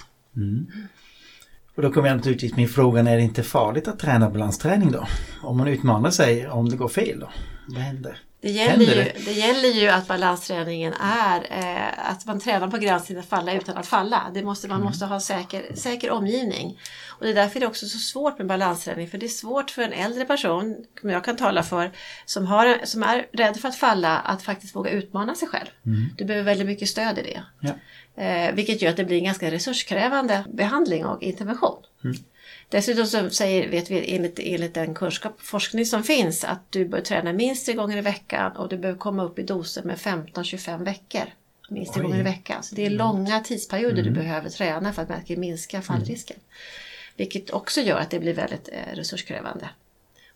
Och 1.75 1.83
då 1.83 1.93
kommer 1.93 2.09
jag 2.09 2.17
naturligtvis 2.17 2.57
min 2.57 2.69
fråga, 2.69 3.01
är 3.01 3.17
det 3.17 3.23
inte 3.23 3.43
farligt 3.43 3.89
att 3.89 3.99
träna 3.99 4.31
balansträning 4.31 4.93
då? 4.93 5.07
Om 5.43 5.57
man 5.57 5.69
utmanar 5.69 6.11
sig, 6.11 6.49
om 6.49 6.69
det 6.69 6.77
går 6.77 6.89
fel 6.89 7.21
då? 7.21 7.31
Vad 7.69 7.83
händer? 7.83 8.19
Det 8.43 8.51
gäller, 8.51 8.85
ju, 8.85 8.95
det? 8.95 9.13
det 9.25 9.33
gäller 9.33 9.69
ju 9.69 9.89
att 9.89 10.09
balansträningen 10.09 10.93
är 11.01 11.47
eh, 11.51 12.11
att 12.11 12.27
man 12.27 12.41
tränar 12.41 12.69
på 12.69 12.79
gränsen 12.79 13.19
att 13.19 13.27
falla 13.27 13.55
utan 13.55 13.77
att 13.77 13.87
falla. 13.87 14.31
Det 14.35 14.43
måste, 14.43 14.69
man 14.69 14.83
måste 14.83 15.07
ha 15.07 15.21
säker, 15.21 15.75
säker 15.75 16.11
omgivning. 16.11 16.81
Och 17.09 17.25
det 17.25 17.31
är 17.31 17.35
därför 17.35 17.61
det 17.61 17.67
är 17.67 17.69
också 17.69 17.87
så 17.87 17.99
svårt 17.99 18.39
med 18.39 18.47
balansträning. 18.47 19.09
För 19.09 19.19
det 19.19 19.27
är 19.27 19.29
svårt 19.29 19.71
för 19.71 19.83
en 19.83 19.93
äldre 19.93 20.25
person, 20.25 20.77
som 21.01 21.11
jag 21.11 21.25
kan 21.25 21.37
tala 21.37 21.63
för, 21.63 21.91
som, 22.25 22.47
har, 22.47 22.81
som 22.85 23.03
är 23.03 23.27
rädd 23.33 23.57
för 23.57 23.69
att 23.69 23.77
falla, 23.77 24.19
att 24.19 24.43
faktiskt 24.43 24.77
våga 24.77 24.91
utmana 24.91 25.35
sig 25.35 25.49
själv. 25.49 25.69
Du 26.17 26.25
behöver 26.25 26.45
väldigt 26.45 26.67
mycket 26.67 26.89
stöd 26.89 27.19
i 27.19 27.23
det. 27.23 27.43
Ja. 27.61 27.73
Eh, 28.23 28.55
vilket 28.55 28.83
gör 28.83 28.91
att 28.91 28.97
det 28.97 29.05
blir 29.05 29.19
en 29.19 29.25
ganska 29.25 29.51
resurskrävande 29.51 30.45
behandling 30.53 31.07
och 31.07 31.23
intervention. 31.23 31.83
Dessutom 32.73 33.07
så 33.07 33.31
säger, 33.31 33.69
vet 33.69 33.91
vi 33.91 34.15
enligt, 34.15 34.39
enligt 34.39 34.75
den 34.75 34.95
kunskap 34.95 35.41
forskning 35.41 35.87
som 35.87 36.03
finns 36.03 36.45
att 36.45 36.73
du 36.73 36.85
bör 36.85 37.01
träna 37.01 37.33
minst 37.33 37.67
tre 37.67 37.75
gånger 37.75 37.97
i 37.97 38.01
veckan 38.01 38.57
och 38.57 38.69
du 38.69 38.79
behöver 38.79 38.99
komma 38.99 39.25
upp 39.25 39.39
i 39.39 39.43
doser 39.43 39.83
med 39.83 39.97
15-25 39.97 40.85
veckor. 40.85 41.23
Minst 41.69 41.95
tre 41.95 42.03
gånger 42.03 42.21
i 42.21 42.23
veckan. 42.23 42.63
Så 42.63 42.75
det 42.75 42.87
är 42.87 42.91
långa 42.91 43.41
tidsperioder 43.41 44.03
du 44.03 44.11
behöver 44.11 44.51
träna 44.51 44.93
för 44.93 45.03
att 45.03 45.29
minska 45.29 45.83
fallrisken. 45.83 46.37
Vilket 47.17 47.51
också 47.51 47.81
gör 47.81 47.97
att 47.97 48.11
det 48.11 48.19
blir 48.19 48.35
väldigt 48.35 48.69
eh, 48.69 48.97
resurskrävande. 48.97 49.69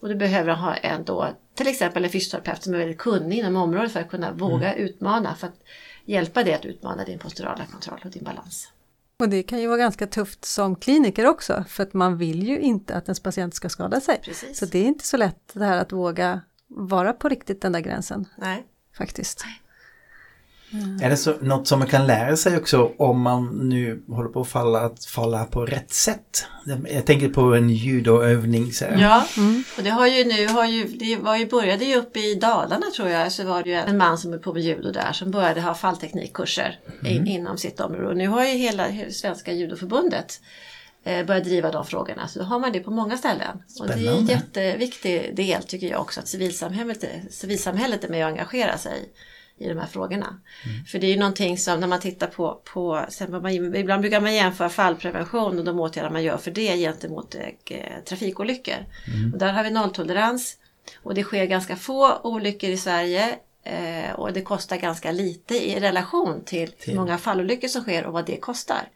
Och 0.00 0.08
du 0.08 0.14
behöver 0.14 0.54
ha 0.54 0.74
en 0.74 1.04
då, 1.04 1.28
till 1.54 1.68
exempel 1.68 2.04
en 2.04 2.10
fysioterapeut 2.10 2.62
som 2.62 2.74
är 2.74 2.78
väldigt 2.78 2.98
kunnig 2.98 3.38
inom 3.38 3.56
området 3.56 3.92
för 3.92 4.00
att 4.00 4.10
kunna 4.10 4.32
våga 4.32 4.74
utmana, 4.74 5.34
för 5.34 5.46
att 5.46 5.62
hjälpa 6.04 6.44
dig 6.44 6.54
att 6.54 6.64
utmana 6.64 7.04
din 7.04 7.18
posturala 7.18 7.66
kontroll 7.66 8.00
och 8.04 8.10
din 8.10 8.24
balans. 8.24 8.72
Och 9.18 9.28
det 9.28 9.42
kan 9.42 9.60
ju 9.60 9.66
vara 9.66 9.78
ganska 9.78 10.06
tufft 10.06 10.44
som 10.44 10.76
kliniker 10.76 11.26
också, 11.26 11.64
för 11.68 11.82
att 11.82 11.94
man 11.94 12.18
vill 12.18 12.48
ju 12.48 12.60
inte 12.60 12.94
att 12.96 13.08
ens 13.08 13.20
patient 13.20 13.54
ska 13.54 13.68
skada 13.68 14.00
sig. 14.00 14.20
Precis. 14.24 14.58
Så 14.58 14.66
det 14.66 14.78
är 14.78 14.84
inte 14.84 15.06
så 15.06 15.16
lätt 15.16 15.50
det 15.52 15.64
här 15.64 15.78
att 15.78 15.92
våga 15.92 16.40
vara 16.68 17.12
på 17.12 17.28
riktigt 17.28 17.60
den 17.62 17.72
där 17.72 17.80
gränsen, 17.80 18.28
Nej. 18.38 18.66
faktiskt. 18.98 19.44
Är 21.02 21.10
det 21.10 21.16
så, 21.16 21.34
något 21.40 21.68
som 21.68 21.78
man 21.78 21.88
kan 21.88 22.06
lära 22.06 22.36
sig 22.36 22.56
också 22.56 22.92
om 22.98 23.20
man 23.20 23.68
nu 23.68 24.02
håller 24.08 24.28
på 24.28 24.40
att 24.40 24.48
falla, 24.48 24.80
att 24.80 25.04
falla 25.04 25.44
på 25.44 25.66
rätt 25.66 25.92
sätt? 25.92 26.46
Jag 26.90 27.06
tänker 27.06 27.28
på 27.28 27.40
en 27.40 27.70
judoövning. 27.70 28.72
Så. 28.72 28.84
Ja, 28.98 29.26
och 29.76 29.82
det 29.82 29.90
har 29.90 30.06
ju 30.06 30.24
nu, 30.24 30.46
har 30.48 30.66
ju, 30.66 30.84
det 30.84 31.16
var 31.16 31.36
ju, 31.36 31.46
började 31.46 31.84
ju 31.84 31.96
uppe 31.96 32.20
i 32.20 32.34
Dalarna 32.34 32.86
tror 32.96 33.08
jag, 33.08 33.32
så 33.32 33.44
var 33.44 33.62
det 33.62 33.68
ju 33.68 33.74
en 33.74 33.96
man 33.96 34.18
som 34.18 34.32
är 34.32 34.38
på 34.38 34.52
med 34.52 34.62
judo 34.62 34.92
där 34.92 35.12
som 35.12 35.30
började 35.30 35.60
ha 35.60 35.74
fallteknikkurser 35.74 36.78
in, 37.02 37.26
inom 37.26 37.58
sitt 37.58 37.80
område. 37.80 38.08
Och 38.08 38.16
nu 38.16 38.28
har 38.28 38.44
ju 38.44 38.50
hela 38.50 38.88
hela 38.88 39.10
Svenska 39.10 39.52
judoförbundet 39.52 40.40
eh, 41.04 41.26
börjat 41.26 41.44
driva 41.44 41.70
de 41.70 41.86
frågorna. 41.86 42.28
Så 42.28 42.38
då 42.38 42.44
har 42.44 42.58
man 42.58 42.72
det 42.72 42.80
på 42.80 42.90
många 42.90 43.16
ställen. 43.16 43.62
Och 43.80 43.86
det 43.86 43.92
är 43.92 43.96
en 43.96 44.02
Spännande. 44.02 44.32
jätteviktig 44.32 45.36
del 45.36 45.62
tycker 45.62 45.86
jag 45.90 46.00
också 46.00 46.20
att 46.20 46.28
civilsamhället, 46.28 47.04
civilsamhället 47.30 48.04
är 48.04 48.08
med 48.08 48.24
och 48.24 48.30
engagerar 48.30 48.76
sig 48.76 49.08
i 49.58 49.68
de 49.68 49.78
här 49.78 49.86
frågorna. 49.86 50.40
För 50.86 50.98
det 50.98 51.06
är 51.06 51.10
ju 51.10 51.18
någonting 51.18 51.58
som 51.58 51.80
när 51.80 51.86
man 51.86 52.00
tittar 52.00 52.26
på, 52.26 52.60
på 52.64 53.06
man, 53.28 53.74
ibland 53.76 54.00
brukar 54.00 54.20
man 54.20 54.34
jämföra 54.34 54.68
fallprevention 54.68 55.58
och 55.58 55.64
de 55.64 55.80
åtgärder 55.80 56.10
man 56.10 56.22
gör 56.22 56.36
för 56.36 56.50
det 56.50 56.76
gentemot 56.76 57.34
eh, 57.34 58.04
trafikolyckor. 58.04 58.76
Och 59.32 59.38
där 59.38 59.52
har 59.52 59.64
vi 59.64 59.70
nolltolerans 59.70 60.56
och 61.02 61.14
det 61.14 61.22
sker 61.22 61.46
ganska 61.46 61.76
få 61.76 62.18
olyckor 62.22 62.70
i 62.70 62.76
Sverige 62.76 63.38
eh, 63.62 64.12
och 64.14 64.32
det 64.32 64.42
kostar 64.42 64.76
ganska 64.76 65.12
lite 65.12 65.70
i 65.70 65.80
relation 65.80 66.42
till 66.44 66.72
hur 66.78 66.94
många 66.94 67.18
fallolyckor 67.18 67.68
som 67.68 67.82
sker 67.82 68.04
och 68.04 68.12
vad 68.12 68.26
det 68.26 68.36
kostar. 68.36 68.88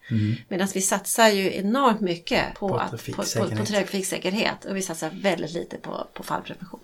Medan 0.49 0.69
vi 0.75 0.81
satsar 0.81 1.29
ju 1.29 1.55
enormt 1.57 2.01
mycket 2.01 2.55
på, 2.55 2.69
På 2.69 2.77
att, 2.77 2.91
på, 2.91 2.97
på, 2.97 3.13
på 3.13 3.23
trafiksäkerhet. 3.23 3.69
trafiksäkerhet 3.69 4.65
och 4.65 4.77
vi 4.77 4.83
satsar 4.83 5.11
väldigt 5.23 5.53
lite 5.53 5.77
på, 5.77 6.07
på 6.15 6.23
fallprevention. 6.23 6.81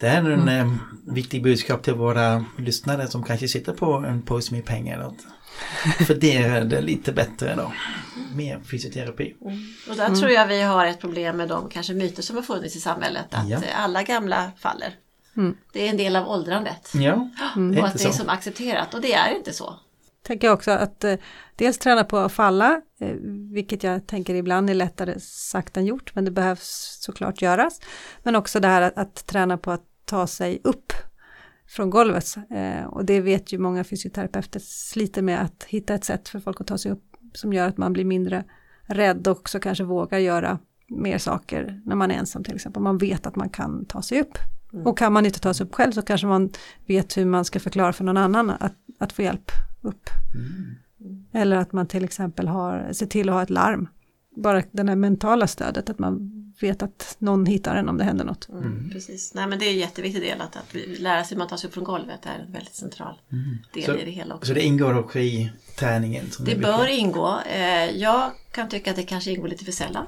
Det 0.00 0.08
här 0.08 0.24
är 0.24 0.30
en 0.30 0.48
eh, 0.48 0.72
viktig 1.06 1.42
budskap 1.42 1.82
till 1.82 1.94
våra 1.94 2.44
lyssnare 2.58 3.06
som 3.06 3.22
kanske 3.24 3.48
sitter 3.48 3.72
på 3.72 3.92
en 3.92 4.22
påse 4.22 4.54
med 4.54 4.64
pengar. 4.64 4.98
Att 5.00 5.26
fördela 6.06 6.64
det 6.64 6.80
lite 6.80 7.12
bättre 7.12 7.54
då. 7.56 7.72
Mer 8.34 8.60
fysioterapi. 8.70 9.34
Och 9.90 9.96
där 9.96 10.14
tror 10.14 10.30
jag 10.30 10.46
vi 10.46 10.62
har 10.62 10.86
ett 10.86 11.00
problem 11.00 11.36
med 11.36 11.48
de 11.48 11.68
kanske 11.68 11.94
myter 11.94 12.22
som 12.22 12.36
har 12.36 12.42
funnits 12.42 12.76
i 12.76 12.80
samhället. 12.80 13.26
Att 13.30 13.48
Ja. 13.48 13.56
eh, 13.56 13.84
alla 13.84 14.02
gamla 14.02 14.50
faller. 14.58 14.94
Det 15.72 15.86
är 15.86 15.90
en 15.90 15.96
del 15.96 16.16
av 16.16 16.28
åldrandet. 16.28 16.90
Ja, 16.94 17.30
det 17.56 17.78
är 17.78 17.80
och 17.82 17.86
att 17.88 17.98
det 17.98 18.04
är 18.04 18.08
så. 18.08 18.12
som 18.12 18.28
accepterat. 18.28 18.94
Och 18.94 19.00
det 19.00 19.12
är 19.14 19.36
inte 19.36 19.52
så. 19.52 19.74
Tänker 20.22 20.46
jag 20.46 20.54
också 20.54 20.70
att 20.70 21.04
eh, 21.04 21.14
dels 21.56 21.78
träna 21.78 22.04
på 22.04 22.18
att 22.18 22.32
falla, 22.32 22.80
vilket 23.58 23.82
jag 23.82 24.06
tänker 24.06 24.34
ibland 24.34 24.70
är 24.70 24.74
lättare 24.74 25.20
sagt 25.20 25.76
än 25.76 25.86
gjort, 25.86 26.14
men 26.14 26.24
det 26.24 26.30
behövs 26.30 26.98
såklart 27.00 27.42
göras. 27.42 27.80
Men 28.22 28.36
också 28.36 28.60
det 28.60 28.68
här 28.68 28.82
att, 28.82 28.98
att 28.98 29.26
träna 29.26 29.58
på 29.58 29.70
att 29.70 29.84
ta 30.04 30.26
sig 30.26 30.60
upp 30.64 30.92
från 31.68 31.90
golvet. 31.90 32.36
Eh, 32.50 32.84
och 32.84 33.04
det 33.04 33.20
vet 33.20 33.52
ju 33.52 33.58
många 33.58 33.84
fysioterapeuter 33.84 34.60
sliter 34.64 35.22
med 35.22 35.42
att 35.42 35.64
hitta 35.64 35.94
ett 35.94 36.04
sätt 36.04 36.28
för 36.28 36.40
folk 36.40 36.60
att 36.60 36.66
ta 36.66 36.78
sig 36.78 36.92
upp 36.92 37.04
som 37.32 37.52
gör 37.52 37.68
att 37.68 37.78
man 37.78 37.92
blir 37.92 38.04
mindre 38.04 38.44
rädd 38.82 39.28
och 39.28 39.38
också 39.38 39.60
kanske 39.60 39.84
vågar 39.84 40.18
göra 40.18 40.58
mer 40.88 41.18
saker 41.18 41.80
när 41.84 41.96
man 41.96 42.10
är 42.10 42.14
ensam 42.14 42.44
till 42.44 42.54
exempel. 42.54 42.82
Man 42.82 42.98
vet 42.98 43.26
att 43.26 43.36
man 43.36 43.48
kan 43.48 43.84
ta 43.84 44.02
sig 44.02 44.20
upp. 44.20 44.38
Och 44.84 44.98
kan 44.98 45.12
man 45.12 45.26
inte 45.26 45.40
ta 45.40 45.54
sig 45.54 45.66
upp 45.66 45.74
själv 45.74 45.92
så 45.92 46.02
kanske 46.02 46.26
man 46.26 46.50
vet 46.86 47.16
hur 47.16 47.24
man 47.24 47.44
ska 47.44 47.60
förklara 47.60 47.92
för 47.92 48.04
någon 48.04 48.16
annan 48.16 48.50
att, 48.50 48.74
att 48.98 49.12
få 49.12 49.22
hjälp 49.22 49.50
upp. 49.82 50.10
Eller 51.32 51.56
att 51.56 51.72
man 51.72 51.86
till 51.86 52.04
exempel 52.04 52.48
har, 52.48 52.92
ser 52.92 53.06
till 53.06 53.28
att 53.28 53.34
ha 53.34 53.42
ett 53.42 53.50
larm. 53.50 53.88
Bara 54.36 54.62
det 54.70 54.88
här 54.88 54.96
mentala 54.96 55.46
stödet, 55.46 55.90
att 55.90 55.98
man 55.98 56.34
vet 56.60 56.82
att 56.82 57.16
någon 57.18 57.46
hittar 57.46 57.76
en 57.76 57.88
om 57.88 57.98
det 57.98 58.04
händer 58.04 58.24
något. 58.24 58.48
Mm, 58.48 58.90
Precis. 58.92 59.34
Nej, 59.34 59.46
men 59.46 59.58
det 59.58 59.64
är 59.66 59.70
en 59.72 59.78
jätteviktig 59.78 60.22
del 60.22 60.40
att, 60.40 60.56
att 60.56 60.74
lära 60.98 61.24
sig 61.24 61.34
hur 61.34 61.38
man 61.38 61.48
tar 61.48 61.56
sig 61.56 61.68
upp 61.68 61.74
från 61.74 61.84
golvet. 61.84 62.26
Är 62.26 62.44
en 62.46 62.52
väldigt 62.52 62.74
central 62.74 63.14
del 63.74 63.84
Så- 63.84 63.96
i 63.96 64.04
det 64.04 64.10
hela 64.10 64.34
också. 64.34 64.46
Så 64.46 64.54
det 64.54 64.62
ingår 64.64 64.98
också 64.98 65.18
i 65.18 65.50
träningen? 65.78 66.30
Som 66.30 66.44
Det 66.44 66.56
bör 66.56 66.78
viktigt. 66.78 66.98
ingå. 66.98 67.38
Eh, 67.52 67.90
Jag 67.98 68.30
kan 68.52 68.68
tycka 68.68 68.90
att 68.90 68.96
det 68.96 69.02
kanske 69.02 69.30
ingår 69.30 69.48
lite 69.48 69.64
för 69.64 69.72
sällan. 69.72 70.06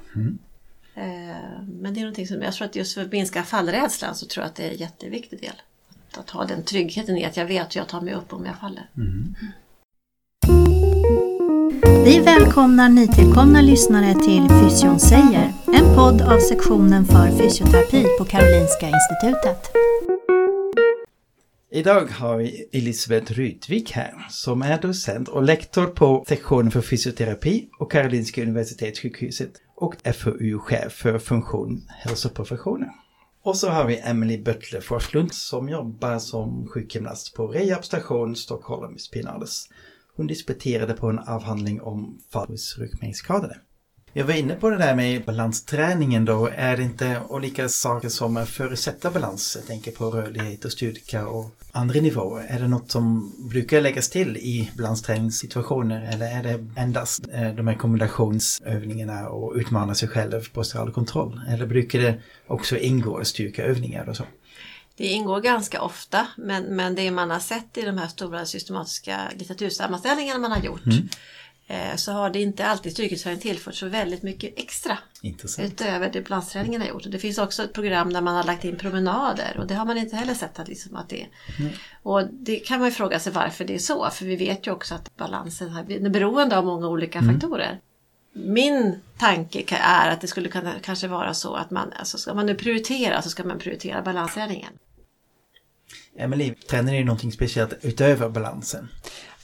Eh, 0.94 1.02
Men 1.80 1.94
det 1.94 2.00
är 2.00 2.04
någonting 2.04 2.26
som, 2.26 2.42
jag 2.42 2.52
tror 2.54 2.66
att 2.66 2.76
just 2.76 2.94
för 2.94 3.02
att 3.02 3.12
minska 3.12 3.42
fallrädslan 3.42 4.14
så 4.14 4.26
tror 4.26 4.42
jag 4.42 4.48
att 4.50 4.56
det 4.56 4.62
är 4.66 4.70
en 4.70 4.76
jätteviktig 4.76 5.40
del. 5.40 5.62
Att, 6.10 6.18
att 6.18 6.30
ha 6.30 6.44
den 6.44 6.62
tryggheten 6.64 7.16
i 7.18 7.24
att 7.24 7.36
jag 7.36 7.46
vet 7.46 7.74
hur 7.76 7.80
jag 7.80 7.88
tar 7.88 8.00
mig 8.00 8.14
upp 8.14 8.32
om 8.32 8.46
jag 8.46 8.56
faller. 8.58 8.90
Vi 12.04 12.20
välkomnar 12.20 12.88
nytillkomna 12.88 13.60
lyssnare 13.60 14.14
till 14.14 14.48
Fysion 14.48 15.00
säger, 15.00 15.52
en 15.66 15.94
podd 15.94 16.22
av 16.22 16.38
sektionen 16.38 17.04
för 17.04 17.38
fysioterapi 17.38 18.04
på 18.18 18.24
Karolinska 18.24 18.86
Institutet. 18.86 19.70
Idag 21.72 22.06
har 22.06 22.36
vi 22.36 22.68
Elisabeth 22.72 23.32
Rytvik 23.32 23.92
här 23.92 24.26
som 24.30 24.62
är 24.62 24.80
docent 24.80 25.28
och 25.28 25.42
lektor 25.42 25.86
på 25.86 26.24
sektionen 26.28 26.70
för 26.70 26.80
fysioterapi 26.80 27.68
och 27.78 27.92
Karolinska 27.92 28.42
Universitetssjukhuset 28.42 29.52
och 29.76 29.94
FoU-chef 30.04 30.92
för 30.92 31.18
funktion 31.18 31.86
hälsoprofessionen. 31.88 32.90
Och 33.42 33.56
så 33.56 33.68
har 33.68 33.84
vi 33.84 34.00
Emily 34.04 34.42
Böttler 34.42 34.80
Forslund 34.80 35.34
som 35.34 35.68
jobbar 35.68 36.18
som 36.18 36.68
sjukgymnast 36.68 37.34
på 37.34 37.46
rehabstation 37.46 38.36
Stockholm 38.36 38.98
Spinalis 38.98 39.68
hon 40.20 40.26
disputerade 40.26 40.94
på 40.94 41.06
en 41.06 41.18
avhandling 41.18 41.80
om 41.80 42.18
fall 42.32 42.48
hos 42.48 42.78
ryggmärgsskadade. 42.78 43.56
Jag 44.12 44.24
var 44.24 44.34
inne 44.34 44.54
på 44.54 44.70
det 44.70 44.76
där 44.76 44.94
med 44.94 45.24
balansträningen 45.24 46.24
då. 46.24 46.48
Är 46.56 46.76
det 46.76 46.82
inte 46.82 47.20
olika 47.28 47.68
saker 47.68 48.08
som 48.08 48.46
förutsätter 48.46 49.10
balans? 49.10 49.56
Jag 49.60 49.66
tänker 49.66 49.90
på 49.92 50.10
rörlighet 50.10 50.64
och 50.64 50.72
styrka 50.72 51.26
och 51.26 51.50
andra 51.72 52.00
nivåer. 52.00 52.46
Är 52.48 52.60
det 52.60 52.68
något 52.68 52.90
som 52.90 53.32
brukar 53.50 53.80
läggas 53.80 54.08
till 54.08 54.36
i 54.36 54.70
balansträningssituationer 54.76 56.10
eller 56.12 56.26
är 56.26 56.42
det 56.42 56.66
endast 56.76 57.28
eh, 57.32 57.54
de 57.54 57.66
här 57.66 57.74
kombinationsövningarna 57.74 59.28
och 59.28 59.54
utmana 59.56 59.94
sig 59.94 60.08
själv 60.08 60.52
på 60.52 60.62
kontroll? 60.92 61.40
Eller 61.48 61.66
brukar 61.66 61.98
det 61.98 62.20
också 62.46 62.76
ingå 62.76 63.24
styrkaövningar 63.24 64.08
och 64.08 64.16
så? 64.16 64.24
Det 65.00 65.06
ingår 65.06 65.40
ganska 65.40 65.82
ofta 65.82 66.26
men, 66.36 66.64
men 66.64 66.94
det 66.94 67.10
man 67.10 67.30
har 67.30 67.40
sett 67.40 67.78
i 67.78 67.82
de 67.82 67.98
här 67.98 68.08
stora 68.08 68.46
systematiska 68.46 69.20
litteratursammanställningarna 69.36 70.38
man 70.38 70.52
har 70.52 70.60
gjort 70.60 70.82
eh, 71.66 71.96
så 71.96 72.12
har 72.12 72.30
det 72.30 72.40
inte 72.40 72.66
alltid 72.66 72.92
styrketräning 72.92 73.40
tillfört 73.40 73.74
så 73.74 73.88
väldigt 73.88 74.22
mycket 74.22 74.58
extra 74.58 74.98
Intressant. 75.22 75.72
utöver 75.72 76.10
det 76.12 76.20
balansträningen 76.20 76.80
har 76.80 76.88
gjort. 76.88 77.06
Och 77.06 77.10
det 77.12 77.18
finns 77.18 77.38
också 77.38 77.62
ett 77.62 77.72
program 77.72 78.12
där 78.12 78.20
man 78.20 78.34
har 78.34 78.44
lagt 78.44 78.64
in 78.64 78.76
promenader 78.76 79.56
och 79.58 79.66
det 79.66 79.74
har 79.74 79.84
man 79.84 79.98
inte 79.98 80.16
heller 80.16 80.34
sett 80.34 80.58
att, 80.58 80.68
liksom 80.68 80.96
att 80.96 81.08
det 81.08 81.22
är. 81.22 81.28
Och 82.02 82.26
det 82.32 82.56
kan 82.56 82.78
man 82.78 82.88
ju 82.88 82.92
fråga 82.92 83.20
sig 83.20 83.32
varför 83.32 83.64
det 83.64 83.74
är 83.74 83.78
så 83.78 84.10
för 84.10 84.24
vi 84.24 84.36
vet 84.36 84.66
ju 84.66 84.70
också 84.70 84.94
att 84.94 85.16
balansen 85.16 85.76
är 85.76 86.10
beroende 86.10 86.58
av 86.58 86.64
många 86.64 86.88
olika 86.88 87.22
faktorer. 87.22 87.80
Min 88.32 89.00
tanke 89.18 89.64
är 89.80 90.10
att 90.10 90.20
det 90.20 90.26
skulle 90.26 90.48
kunna 90.48 90.72
kanske 90.82 91.08
vara 91.08 91.34
så 91.34 91.54
att 91.54 91.70
man, 91.70 91.92
alltså 91.96 92.18
ska 92.18 92.34
man 92.34 92.46
nu 92.46 92.54
prioritera 92.54 93.22
så 93.22 93.30
ska 93.30 93.44
man 93.44 93.58
prioritera 93.58 94.02
balansträningen. 94.02 94.72
Emily, 96.18 96.54
tränar 96.54 96.92
ni 96.92 97.04
någonting 97.04 97.32
speciellt 97.32 97.74
utöver 97.84 98.28
balansen? 98.28 98.88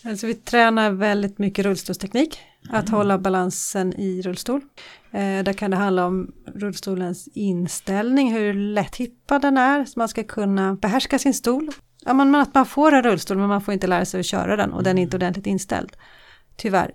Alltså 0.04 0.26
vi 0.26 0.34
tränar 0.34 0.90
väldigt 0.90 1.38
mycket 1.38 1.64
rullstolsteknik, 1.64 2.38
att 2.70 2.88
Mm. 2.88 2.98
hålla 2.98 3.18
balansen 3.18 3.92
i 4.00 4.22
rullstol. 4.22 4.60
Eh, 5.12 5.42
där 5.44 5.52
kan 5.52 5.70
det 5.70 5.76
handla 5.76 6.06
om 6.06 6.32
rullstolens 6.54 7.28
inställning, 7.34 8.32
hur 8.32 8.54
lätthippad 8.54 9.42
den 9.42 9.56
är, 9.56 9.84
så 9.84 9.98
man 9.98 10.08
ska 10.08 10.24
kunna 10.24 10.74
behärska 10.74 11.18
sin 11.18 11.34
stol. 11.34 11.68
Ja, 12.04 12.12
man, 12.12 12.34
att 12.34 12.54
man 12.54 12.66
får 12.66 12.92
en 12.92 13.02
rullstol 13.02 13.36
men 13.38 13.48
man 13.48 13.60
får 13.62 13.74
inte 13.74 13.86
lära 13.86 14.04
sig 14.04 14.20
att 14.20 14.26
köra 14.26 14.56
den 14.56 14.72
och 14.72 14.82
den 14.82 14.98
är 14.98 15.02
inte 15.02 15.16
ordentligt 15.16 15.46
inställd. 15.46 15.92
Tyvärr. 16.56 16.90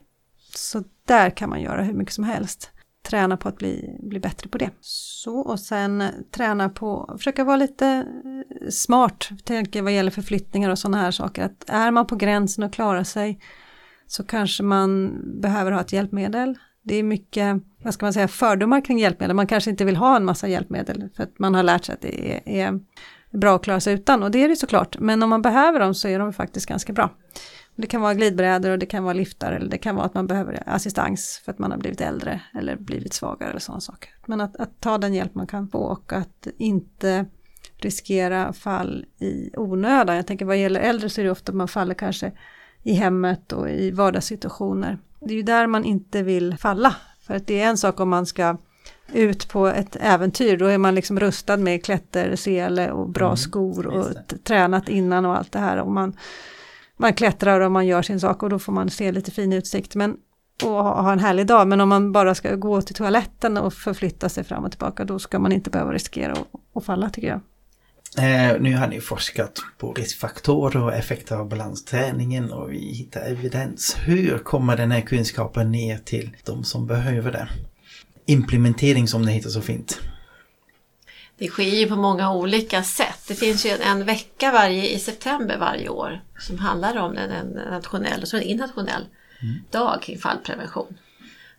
Så 0.56 0.84
där 1.08 1.30
kan 1.30 1.50
man 1.50 1.62
göra 1.62 1.84
hur 1.84 1.94
mycket 1.94 2.14
som 2.14 2.24
helst. 2.24 2.70
Träna 3.04 3.38
på 3.38 3.50
att 3.50 3.58
bli, 3.58 3.98
bli 4.00 4.20
bättre 4.20 4.50
på 4.50 4.58
det. 4.58 4.70
Så 4.82 5.40
och 5.40 5.60
sen 5.60 6.04
träna 6.32 6.70
på, 6.70 7.16
försöka 7.18 7.44
vara 7.44 7.58
lite 7.58 7.88
eh, 7.88 8.70
smart, 8.70 9.30
tänker 9.44 9.82
vad 9.82 9.94
gäller 9.94 10.12
förflyttningar 10.12 10.70
och 10.70 10.80
sådana 10.80 10.98
här 10.98 11.12
saker. 11.12 11.46
Att 11.46 11.70
är 11.70 11.92
man 11.92 12.08
på 12.08 12.16
gränsen 12.16 12.64
och 12.64 12.74
klarar 12.74 13.04
sig 13.04 13.40
så 14.08 14.24
kanske 14.24 14.64
man 14.64 15.20
behöver 15.42 15.72
ha 15.72 15.82
ett 15.82 15.94
hjälpmedel. 15.94 16.58
Det 16.84 16.96
är 16.96 17.04
mycket, 17.04 17.58
vad 17.84 17.94
ska 17.94 18.06
man 18.06 18.14
säga, 18.14 18.28
fördomar 18.28 18.86
kring 18.86 19.00
hjälpmedel. 19.00 19.36
Man 19.36 19.48
kanske 19.48 19.70
inte 19.70 19.86
vill 19.86 19.96
ha 19.96 20.16
en 20.16 20.26
massa 20.26 20.48
hjälpmedel 20.48 21.10
för 21.16 21.24
att 21.24 21.40
man 21.40 21.56
har 21.56 21.64
lärt 21.64 21.86
sig 21.86 21.94
att 21.94 22.02
det 22.02 22.34
är, 22.36 22.42
är 22.46 22.80
bra 23.32 23.56
att 23.56 23.64
klara 23.64 23.80
sig 23.80 23.94
utan 23.94 24.24
och 24.24 24.32
det 24.32 24.44
är 24.44 24.48
det 24.48 24.56
såklart. 24.56 25.00
Men 25.00 25.24
om 25.24 25.30
man 25.30 25.42
behöver 25.42 25.80
dem 25.80 25.96
så 25.96 26.08
är 26.08 26.20
de 26.20 26.34
faktiskt 26.34 26.66
ganska 26.66 26.94
bra. 26.94 27.10
Det 27.76 27.88
kan 27.88 28.02
vara 28.02 28.14
glidbrädor 28.14 28.70
och 28.72 28.80
det 28.80 28.86
kan 28.86 29.04
vara 29.04 29.14
liftar 29.14 29.52
eller 29.52 29.70
det 29.70 29.78
kan 29.78 29.96
vara 29.96 30.06
att 30.06 30.14
man 30.14 30.28
behöver 30.28 30.64
assistans 30.66 31.42
för 31.46 31.52
att 31.52 31.60
man 31.60 31.72
har 31.72 31.78
blivit 31.78 32.02
äldre 32.02 32.42
eller 32.54 32.76
blivit 32.76 33.14
svagare 33.14 33.50
eller 33.50 33.60
sådana 33.60 33.82
saker. 33.82 34.10
Men 34.26 34.42
att, 34.42 34.56
att 34.56 34.80
ta 34.80 34.98
den 34.98 35.14
hjälp 35.14 35.36
man 35.36 35.48
kan 35.48 35.68
få 35.68 35.80
och 35.80 36.14
att 36.14 36.48
inte 36.58 37.26
riskera 37.78 38.54
fall 38.54 39.06
i 39.20 39.52
onödan. 39.58 40.16
Jag 40.16 40.28
tänker 40.28 40.46
vad 40.46 40.58
gäller 40.58 40.80
äldre 40.80 41.10
så 41.10 41.22
är 41.22 41.26
det 41.26 41.32
ofta 41.32 41.52
man 41.52 41.68
faller 41.68 41.94
kanske 41.94 42.32
i 42.84 42.94
hemmet 42.94 43.52
och 43.52 43.70
i 43.70 43.92
vardagssituationer. 43.92 44.98
Det 45.20 45.34
är 45.34 45.38
ju 45.38 45.44
där 45.44 45.68
man 45.68 45.84
inte 45.86 46.24
vill 46.24 46.58
falla. 46.58 46.96
För 47.22 47.36
att 47.36 47.48
det 47.48 47.62
är 47.62 47.68
en 47.68 47.78
sak 47.78 48.00
om 48.00 48.10
man 48.10 48.26
ska 48.26 48.58
ut 49.14 49.50
på 49.50 49.68
ett 49.68 49.98
äventyr, 50.00 50.58
då 50.58 50.66
är 50.66 50.78
man 50.78 50.96
liksom 50.96 51.20
rustad 51.20 51.58
med 51.58 51.86
klättersele 51.86 52.92
och 52.92 53.10
bra 53.10 53.28
Mm, 53.28 53.38
skor 53.38 53.88
och 53.88 54.08
tränat 54.44 54.90
innan 54.90 55.26
och 55.26 55.38
allt 55.38 55.52
det 55.52 55.60
här. 55.60 55.78
Och 55.78 55.92
man, 55.92 56.18
man 57.02 57.14
klättrar 57.14 57.60
och 57.60 57.72
man 57.72 57.88
gör 57.88 58.02
sin 58.02 58.20
sak 58.20 58.44
och 58.44 58.50
då 58.50 58.60
får 58.60 58.74
man 58.74 58.90
se 58.90 59.12
lite 59.12 59.32
fin 59.32 59.54
utsikt. 59.54 59.96
Men, 59.96 60.18
och 60.64 60.84
ha 60.84 61.12
en 61.12 61.20
härlig 61.20 61.48
dag, 61.48 61.68
men 61.68 61.82
om 61.82 61.90
man 61.90 62.12
bara 62.12 62.36
ska 62.36 62.56
gå 62.56 62.82
till 62.82 62.96
toaletten 62.96 63.58
och 63.58 63.74
förflytta 63.74 64.30
sig 64.30 64.44
fram 64.44 64.64
och 64.64 64.72
tillbaka, 64.72 65.06
då 65.06 65.20
ska 65.20 65.40
man 65.40 65.52
inte 65.52 65.70
behöva 65.70 65.94
riskera 65.94 66.32
att, 66.32 66.48
att 66.76 66.86
falla 66.86 67.10
tycker 67.10 67.28
jag. 67.28 67.40
Eh, 68.18 68.62
nu 68.62 68.76
har 68.76 68.88
ni 68.88 69.02
forskat 69.02 69.60
på 69.78 69.94
riskfaktorer 69.94 70.84
och 70.84 70.94
effekter 70.94 71.36
av 71.36 71.50
balansträningen 71.50 72.52
och 72.52 72.72
vi 72.72 72.94
hittar 72.94 73.22
evidens. 73.22 73.98
Hur 74.06 74.38
kommer 74.38 74.78
den 74.78 74.92
här 74.92 75.02
kunskapen 75.02 75.72
ner 75.72 75.98
till 75.98 76.38
de 76.46 76.64
som 76.64 76.88
behöver 76.88 77.32
det? 77.32 77.48
Implementering 78.26 79.08
som 79.08 79.26
det 79.26 79.32
heter 79.32 79.50
så 79.50 79.62
fint. 79.62 80.02
Det 81.42 81.48
sker 81.48 81.64
ju 81.64 81.88
på 81.88 81.96
många 81.96 82.34
olika 82.34 82.84
sätt. 82.84 83.20
Det 83.28 83.36
finns 83.36 83.66
ju 83.66 83.70
en, 83.70 83.82
en 83.82 84.06
vecka 84.06 84.52
varje, 84.52 84.90
i 84.90 85.00
september 85.00 85.58
varje 85.58 85.90
år 85.90 86.22
som 86.40 86.58
handlar 86.60 86.98
om 86.98 87.18
en, 87.18 87.32
en 87.32 87.48
nationell 87.48 88.22
och 88.22 88.28
så 88.28 88.38
en 88.38 88.44
internationell 88.44 89.06
dag 89.72 90.02
kring 90.02 90.18
fallprevention. 90.18 90.98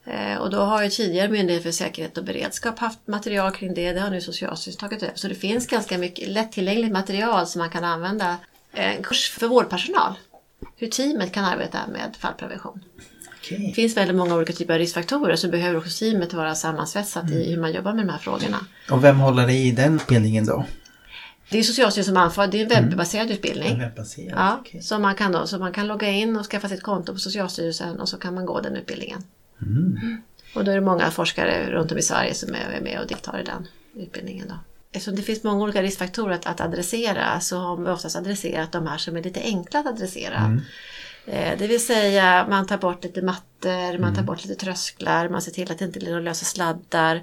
Eh, 0.05 0.37
och 0.37 0.51
då 0.51 0.61
har 0.61 0.83
ju 0.83 0.91
tidigare 0.91 1.29
Myndigheten 1.29 1.63
för 1.63 1.71
säkerhet 1.71 2.19
och 2.19 2.25
beredskap 2.25 2.79
haft 2.79 3.07
material 3.07 3.53
kring 3.53 3.75
det. 3.75 3.93
Det 3.93 4.01
har 4.01 4.11
nu 4.11 4.21
Socialstyrelsen 4.21 4.81
tagit 4.81 5.03
över. 5.03 5.17
Så 5.17 5.29
det 5.29 5.35
finns 5.35 5.67
ganska 5.67 5.99
mycket 5.99 6.29
lättillgängligt 6.29 6.93
material 6.93 7.47
som 7.47 7.59
man 7.59 7.71
kan 7.71 7.85
använda. 7.85 8.37
En 8.73 9.03
kurs 9.03 9.31
för 9.31 9.49
vårdpersonal. 9.49 10.15
Hur 10.77 10.89
teamet 10.89 11.33
kan 11.33 11.45
arbeta 11.45 11.79
med 11.93 12.17
fallprevention. 12.19 12.85
Det 13.49 13.57
Okej. 13.57 13.73
finns 13.75 13.97
väldigt 13.97 14.17
många 14.17 14.35
olika 14.35 14.53
typer 14.53 14.75
av 14.75 14.79
riskfaktorer 14.79 15.37
så 15.37 15.49
behöver 15.49 15.79
också 15.79 15.99
teamet 15.99 16.33
vara 16.33 16.55
sammansvetsat 16.55 17.31
i 17.31 17.51
hur 17.51 17.61
man 17.61 17.73
jobbar 17.73 17.93
med 17.93 18.07
de 18.07 18.13
här 18.13 18.19
frågorna. 18.19 18.67
Och 18.91 19.05
vem 19.05 19.19
håller 19.19 19.51
i 19.51 19.71
den 19.71 19.95
utbildningen 19.95 20.47
då? 20.47 20.65
Det 21.51 21.59
är 21.59 21.63
Socialstyrelsen 21.63 22.15
som 22.15 22.23
ansvarar, 22.23 22.49
det 22.49 22.61
är 22.61 22.77
en 22.77 22.89
webbaserad 22.91 23.31
utbildning. 23.31 23.79
Webbaserad, 23.79 24.39
Ja, 24.39 24.59
okej. 24.61 24.83
så, 24.83 24.99
man 24.99 25.15
kan 25.15 25.33
då, 25.33 25.47
så 25.47 25.59
man 25.59 25.73
kan 25.73 25.87
logga 25.87 26.09
in 26.09 26.37
och 26.37 26.47
skaffa 26.47 26.69
sitt 26.69 26.83
konto 26.83 27.13
på 27.13 27.19
Socialstyrelsen 27.19 28.01
och 28.01 28.09
så 28.09 28.17
kan 28.17 28.35
man 28.35 28.47
gå 28.47 28.61
den 28.61 28.77
utbildningen. 28.77 29.23
Mm. 29.63 30.23
Och 30.55 30.65
då 30.65 30.71
är 30.71 30.75
det 30.75 30.81
många 30.81 31.11
forskare 31.11 31.71
runt 31.71 31.93
om 31.93 31.99
i 31.99 32.03
Sverige 32.03 32.35
som 32.35 32.55
är 32.55 32.81
med 32.81 33.01
och 33.01 33.07
deltar 33.07 33.41
i 33.41 33.45
den 33.45 33.69
utbildningen. 34.03 34.49
Då. 34.49 34.55
Eftersom 34.93 35.17
det 35.17 35.23
finns 35.23 35.43
många 35.43 35.65
olika 35.65 35.83
riskfaktorer 35.83 36.35
att, 36.35 36.47
att 36.47 36.61
adressera 36.61 37.41
så 37.41 37.59
har 37.59 37.77
vi 37.77 37.91
oftast 37.91 38.17
adresserat 38.17 38.73
de 38.73 38.87
här 38.87 38.99
som 38.99 39.17
är 39.17 39.23
lite 39.23 39.41
enkla 39.41 39.81
att 39.81 39.87
adressera. 39.87 40.35
Eh, 40.35 40.57
Det 41.59 41.67
vill 41.67 41.87
säga 41.87 42.47
man 42.51 42.67
tar 42.67 42.79
bort 42.79 43.05
lite 43.05 43.23
mattor, 43.23 43.99
man 43.99 44.15
tar 44.15 44.23
bort 44.23 44.45
lite 44.45 44.65
trösklar, 44.65 45.29
man 45.29 45.43
ser 45.43 45.53
till 45.53 45.73
att 45.73 45.79
det 45.79 45.85
inte 45.85 45.99
blir 45.99 46.11
några 46.11 46.23
lösa 46.23 46.45
sladdar. 46.45 47.23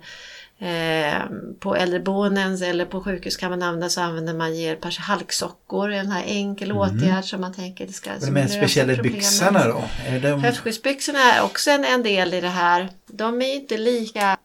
Eh, 0.62 1.22
på 1.60 1.76
äldreboenden 1.76 2.64
eller 2.64 2.86
på 2.86 3.04
sjukhus 3.04 3.38
kan 3.38 3.50
man 3.50 3.64
använda 3.64 3.90
så 3.90 4.02
använder 4.02 4.34
man 4.34 4.56
ger 4.56 4.76
kanske 4.76 5.02
halksockor, 5.02 5.92
en 5.92 6.12
här 6.12 6.24
enkel 6.26 6.72
åtgärd 6.72 7.26
som 7.26 7.42
man 7.42 7.54
tänker 7.54 7.88
det 7.88 7.94
ska 7.94 8.14
De 8.14 8.20
som 8.20 8.36
här 8.36 8.48
speciella 8.48 9.04
byxorna 9.04 9.68
då? 9.68 9.84
Är 10.08 10.20
de... 10.20 10.44
Höftskyddsbyxorna 10.44 11.20
är 11.20 11.44
också 11.44 11.72
en, 11.72 11.86
en 11.86 12.04
del 12.04 12.34
i 12.34 12.42
det 12.42 12.50
här. 12.50 12.90
De 13.08 13.42
är 13.42 13.56
inte 13.56 13.78
lika 13.78 14.38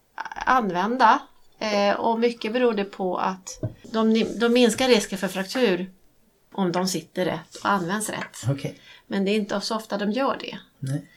använda 0.47 1.19
eh, 1.59 1.95
och 1.97 2.21
mycket 2.21 2.53
beror 2.53 2.75
det 2.75 2.85
på 2.85 3.19
att 3.19 3.61
de, 3.83 4.25
de 4.41 4.53
minskar 4.53 4.89
risken 4.89 5.19
för 5.19 5.29
fraktur 5.29 5.91
om 6.53 6.73
de 6.73 6.89
sitter 6.89 7.25
rätt 7.25 7.57
och 7.63 7.71
används 7.71 8.11
rätt. 8.11 8.37
Okej. 8.49 8.79
Men 9.07 9.25
det 9.25 9.31
är 9.31 9.37
inte 9.37 9.61
så 9.61 9.77
ofta 9.77 9.99
de 9.99 10.13
gör 10.13 10.37
det. 10.41 10.59
Nej. 10.79 11.09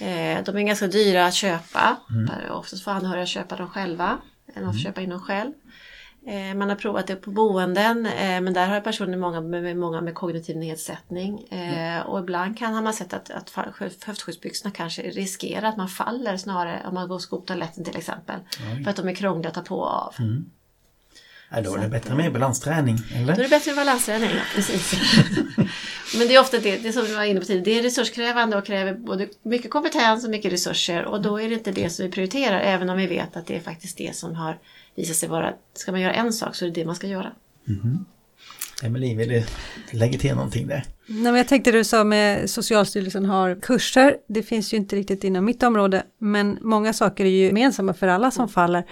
Eh, 0.00 0.44
de 0.44 0.56
är 0.56 0.62
ganska 0.62 0.86
dyra 0.86 1.26
att 1.26 1.34
köpa. 1.34 1.96
Där 2.08 2.50
Oftast 2.50 2.84
får 2.84 2.90
anhöriga 2.90 3.26
köpa 3.26 3.56
dem 3.56 3.68
själva. 3.70 4.18
Än 4.54 4.68
att 4.68 4.82
köpa 4.82 5.00
in 5.00 5.10
dem 5.10 5.20
själv. 5.20 5.52
Eh, 6.26 6.54
man 6.54 6.68
har 6.68 6.76
provat 6.76 7.06
det 7.06 7.16
på 7.16 7.30
boenden 7.30 8.06
eh, 8.06 8.40
men 8.40 8.52
där 8.52 8.68
har 8.68 8.80
personer 8.80 9.18
många 9.18 9.40
med, 9.40 9.76
många 9.76 10.00
med 10.00 10.14
kognitiv 10.14 10.56
nedsättning. 10.56 11.40
Eh, 11.48 12.00
och 12.00 12.18
ibland 12.18 12.58
kan 12.58 12.74
har 12.74 12.82
man 12.82 12.92
sett 12.92 13.12
att, 13.12 13.30
att 13.30 13.50
höftskyddsbyxorna 14.04 14.70
kanske 14.74 15.02
riskerar 15.02 15.68
att 15.68 15.76
man 15.76 15.88
faller 15.88 16.36
snarare 16.36 16.82
om 16.88 16.94
man 16.94 17.08
går 17.08 17.20
och 17.30 17.46
toaletten 17.46 17.84
till 17.84 17.96
exempel. 17.96 18.40
För 18.84 18.90
att 18.90 18.96
de 18.96 19.08
är 19.08 19.14
krångliga 19.14 19.48
att 19.48 19.54
ta 19.54 19.60
på 19.60 19.78
och 19.78 19.90
av. 19.90 20.14
Ja, 21.56 21.60
då 21.62 21.74
är 21.74 21.78
det 21.78 21.88
bättre 21.88 22.14
med 22.14 22.32
balansträning, 22.32 22.98
eller? 23.14 23.26
Då 23.34 23.40
är 23.40 23.44
det 23.44 23.48
bättre 23.48 23.70
med 23.70 23.86
balansträning, 23.86 24.30
ja, 24.30 24.42
precis. 24.54 24.92
Men 26.18 26.28
det 26.28 26.34
är 26.34 26.40
ofta 26.40 26.58
det, 26.58 26.76
det 26.76 26.92
som 26.92 27.04
vi 27.04 27.14
var 27.14 27.24
inne 27.24 27.40
på 27.40 27.46
tidigare, 27.46 27.64
det 27.64 27.78
är 27.78 27.82
resurskrävande 27.82 28.56
och 28.56 28.66
kräver 28.66 28.94
både 28.94 29.28
mycket 29.42 29.70
kompetens 29.70 30.24
och 30.24 30.30
mycket 30.30 30.52
resurser 30.52 31.04
och 31.04 31.22
då 31.22 31.40
är 31.40 31.48
det 31.48 31.54
inte 31.54 31.72
det 31.72 31.90
som 31.90 32.06
vi 32.06 32.12
prioriterar 32.12 32.60
även 32.60 32.90
om 32.90 32.96
vi 32.96 33.06
vet 33.06 33.36
att 33.36 33.46
det 33.46 33.56
är 33.56 33.60
faktiskt 33.60 33.98
det 33.98 34.16
som 34.16 34.34
har 34.34 34.58
visat 34.94 35.16
sig 35.16 35.28
vara, 35.28 35.52
ska 35.74 35.92
man 35.92 36.00
göra 36.00 36.12
en 36.12 36.32
sak 36.32 36.54
så 36.54 36.64
är 36.64 36.68
det 36.68 36.74
det 36.74 36.86
man 36.86 36.96
ska 36.96 37.06
göra. 37.06 37.32
Emelie, 38.82 39.16
vill 39.16 39.28
du 39.28 39.44
lägga 39.90 40.18
till 40.18 40.34
någonting 40.34 40.66
där? 40.66 40.84
Nej, 41.06 41.22
men 41.22 41.34
jag 41.34 41.48
tänkte 41.48 41.72
du 41.72 41.84
sa 41.84 42.04
med 42.04 42.50
Socialstyrelsen 42.50 43.24
har 43.24 43.60
kurser, 43.60 44.16
det 44.28 44.42
finns 44.42 44.72
ju 44.72 44.76
inte 44.76 44.96
riktigt 44.96 45.24
inom 45.24 45.44
mitt 45.44 45.62
område, 45.62 46.02
men 46.18 46.58
många 46.60 46.92
saker 46.92 47.24
är 47.24 47.28
ju 47.28 47.46
gemensamma 47.46 47.94
för 47.94 48.08
alla 48.08 48.30
som 48.30 48.48
faller. 48.48 48.84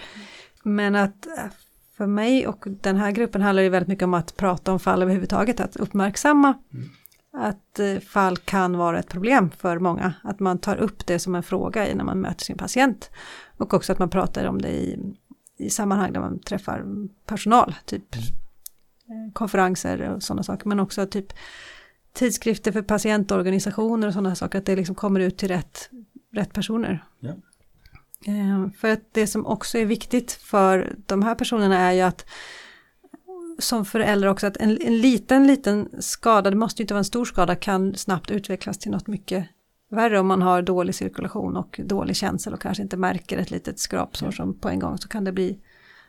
Men 0.63 0.95
att 0.95 1.27
för 1.97 2.07
mig 2.07 2.47
och 2.47 2.65
den 2.67 2.95
här 2.95 3.11
gruppen 3.11 3.41
handlar 3.41 3.63
det 3.63 3.69
väldigt 3.69 3.87
mycket 3.87 4.03
om 4.03 4.13
att 4.13 4.37
prata 4.37 4.71
om 4.71 4.79
fall 4.79 5.01
överhuvudtaget, 5.01 5.59
att 5.59 5.75
uppmärksamma 5.75 6.53
att 7.33 7.79
eh, 7.79 7.99
fall 7.99 8.37
kan 8.37 8.77
vara 8.77 8.99
ett 8.99 9.09
problem 9.09 9.51
för 9.57 9.79
många, 9.79 10.13
att 10.23 10.39
man 10.39 10.57
tar 10.57 10.75
upp 10.75 11.05
det 11.05 11.19
som 11.19 11.35
en 11.35 11.43
fråga 11.43 11.87
i 11.87 11.95
när 11.95 12.03
man 12.03 12.21
möter 12.21 12.45
sin 12.45 12.57
patient. 12.57 13.09
Och 13.57 13.73
också 13.73 13.91
att 13.91 13.99
man 13.99 14.09
pratar 14.09 14.45
om 14.45 14.61
det 14.61 14.69
i, 14.69 15.15
i 15.57 15.69
sammanhang 15.69 16.13
där 16.13 16.19
man 16.19 16.39
träffar 16.39 16.85
personal, 17.25 17.75
typ 17.85 18.15
eh, 18.15 19.33
konferenser 19.33 20.09
och 20.09 20.23
sådana 20.23 20.43
saker, 20.43 20.67
men 20.67 20.79
också 20.79 21.05
typ 21.05 21.33
tidskrifter 22.13 22.71
för 22.71 22.81
patientorganisationer 22.81 24.07
och 24.07 24.13
sådana 24.13 24.35
saker, 24.35 24.59
att 24.59 24.65
det 24.65 24.75
liksom 24.75 24.95
kommer 24.95 25.19
ut 25.19 25.37
till 25.37 25.47
rätt, 25.47 25.89
rätt 26.31 26.53
personer. 26.53 27.05
Ja. 27.19 27.33
Eh, 28.25 28.69
För 28.77 28.91
att 28.91 29.13
det 29.13 29.27
som 29.27 29.45
också 29.45 29.77
är 29.77 29.85
viktigt 29.85 30.31
för 30.31 30.95
de 31.05 31.23
här 31.23 31.35
personerna 31.35 31.79
är 31.79 31.91
ju 31.91 32.01
att 32.01 32.25
som 33.59 33.85
förälder 33.85 34.27
också 34.27 34.47
att 34.47 34.57
en, 34.57 34.81
en 34.81 34.97
liten, 34.97 35.47
liten 35.47 35.89
skada, 35.99 36.49
det 36.49 36.55
måste 36.55 36.81
ju 36.81 36.83
inte 36.83 36.93
vara 36.93 36.99
en 36.99 37.05
stor 37.05 37.25
skada, 37.25 37.55
kan 37.55 37.95
snabbt 37.95 38.31
utvecklas 38.31 38.77
till 38.77 38.91
något 38.91 39.07
mycket 39.07 39.47
värre 39.89 40.19
om 40.19 40.27
man 40.27 40.41
har 40.41 40.61
dålig 40.61 40.95
cirkulation 40.95 41.57
och 41.57 41.79
dålig 41.83 42.15
känsel 42.15 42.53
och 42.53 42.61
kanske 42.61 42.83
inte 42.83 42.97
märker 42.97 43.37
ett 43.37 43.51
litet 43.51 43.79
skrapsår 43.79 44.31
som 44.31 44.59
på 44.59 44.69
en 44.69 44.79
gång 44.79 44.97
så 44.97 45.07
kan 45.07 45.23
det 45.23 45.31
bli 45.31 45.59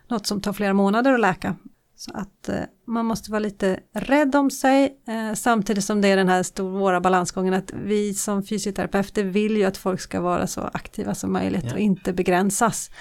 något 0.07 0.27
som 0.27 0.41
tar 0.41 0.53
flera 0.53 0.73
månader 0.73 1.13
att 1.13 1.19
läka. 1.19 1.55
Så 1.97 2.11
att 2.13 2.49
eh, 2.49 2.61
man 2.85 3.05
måste 3.05 3.31
vara 3.31 3.39
lite 3.39 3.79
rädd 3.93 4.35
om 4.35 4.51
sig 4.51 4.97
eh, 5.07 5.33
samtidigt 5.33 5.83
som 5.83 6.01
det 6.01 6.07
är 6.07 6.17
den 6.17 6.29
här 6.29 6.43
svåra 6.43 7.01
balansgången 7.01 7.53
att 7.53 7.73
vi 7.73 8.13
som 8.13 8.43
fysioterapeuter 8.43 9.23
vill 9.23 9.57
ju 9.57 9.63
att 9.63 9.77
folk 9.77 10.01
ska 10.01 10.21
vara 10.21 10.47
så 10.47 10.61
aktiva 10.61 11.15
som 11.15 11.33
möjligt 11.33 11.65
Ja. 11.65 11.73
och 11.73 11.79
inte 11.79 12.13
begränsas. 12.13 12.91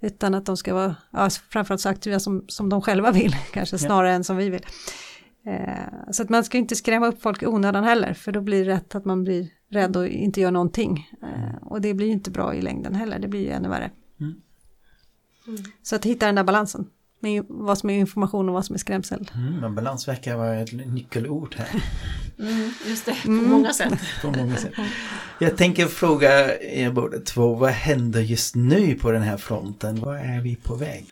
Utan 0.00 0.34
att 0.34 0.46
de 0.46 0.56
ska 0.56 0.74
vara 0.74 0.96
ja, 1.10 1.30
framförallt 1.30 1.80
så 1.80 1.88
aktiva 1.88 2.20
som, 2.20 2.44
som 2.48 2.68
de 2.68 2.82
själva 2.82 3.10
vill, 3.10 3.36
kanske 3.52 3.78
snarare 3.78 4.12
än 4.12 4.24
som 4.24 4.36
vi 4.36 4.50
vill. 4.50 4.66
Eh, 5.46 6.10
så 6.12 6.22
att 6.22 6.28
man 6.28 6.44
ska 6.44 6.58
inte 6.58 6.76
skrämma 6.76 7.06
upp 7.06 7.22
folk 7.22 7.42
i 7.42 7.46
onödan 7.46 7.84
heller, 7.84 8.14
för 8.14 8.32
då 8.32 8.40
blir 8.40 8.64
det 8.64 8.72
rätt 8.72 8.94
att 8.94 9.04
man 9.04 9.24
blir 9.24 9.48
rädd 9.70 9.96
och 9.96 10.06
inte 10.06 10.40
gör 10.40 10.50
någonting. 10.50 11.10
Eh, 11.22 11.62
och 11.62 11.80
det 11.80 11.94
blir 11.94 12.06
ju 12.06 12.12
inte 12.12 12.30
bra 12.30 12.54
i 12.54 12.62
längden 12.62 12.94
heller, 12.94 13.18
det 13.18 13.28
blir 13.28 13.40
ju 13.40 13.50
ännu 13.50 13.68
värre. 13.68 13.90
Mm. 14.20 14.34
Så 15.82 15.96
att 15.96 16.04
hitta 16.04 16.26
den 16.26 16.34
där 16.34 16.44
balansen 16.44 16.90
med 17.20 17.44
vad 17.48 17.78
som 17.78 17.90
är 17.90 17.98
information 17.98 18.48
och 18.48 18.54
vad 18.54 18.64
som 18.64 18.74
är 18.74 18.78
skrämsel. 18.78 19.30
Mm, 19.34 19.60
men 19.60 19.74
balans 19.74 20.08
verkar 20.08 20.36
vara 20.36 20.54
ett 20.54 20.72
nyckelord 20.72 21.54
här. 21.58 21.82
Mm, 22.38 22.70
just 22.86 23.06
det, 23.06 23.16
på 23.24 23.30
många 23.30 23.72
sätt. 23.72 23.98
på 24.22 24.30
många 24.30 24.56
sätt. 24.56 24.72
Jag 25.40 25.56
tänker 25.56 25.86
fråga 25.86 26.58
er 26.60 26.90
båda 26.90 27.18
två, 27.18 27.54
vad 27.54 27.70
händer 27.70 28.20
just 28.20 28.54
nu 28.54 28.94
på 28.94 29.10
den 29.10 29.22
här 29.22 29.36
fronten? 29.36 30.00
Var 30.00 30.14
är 30.16 30.40
vi 30.40 30.56
på 30.56 30.74
väg? 30.74 31.06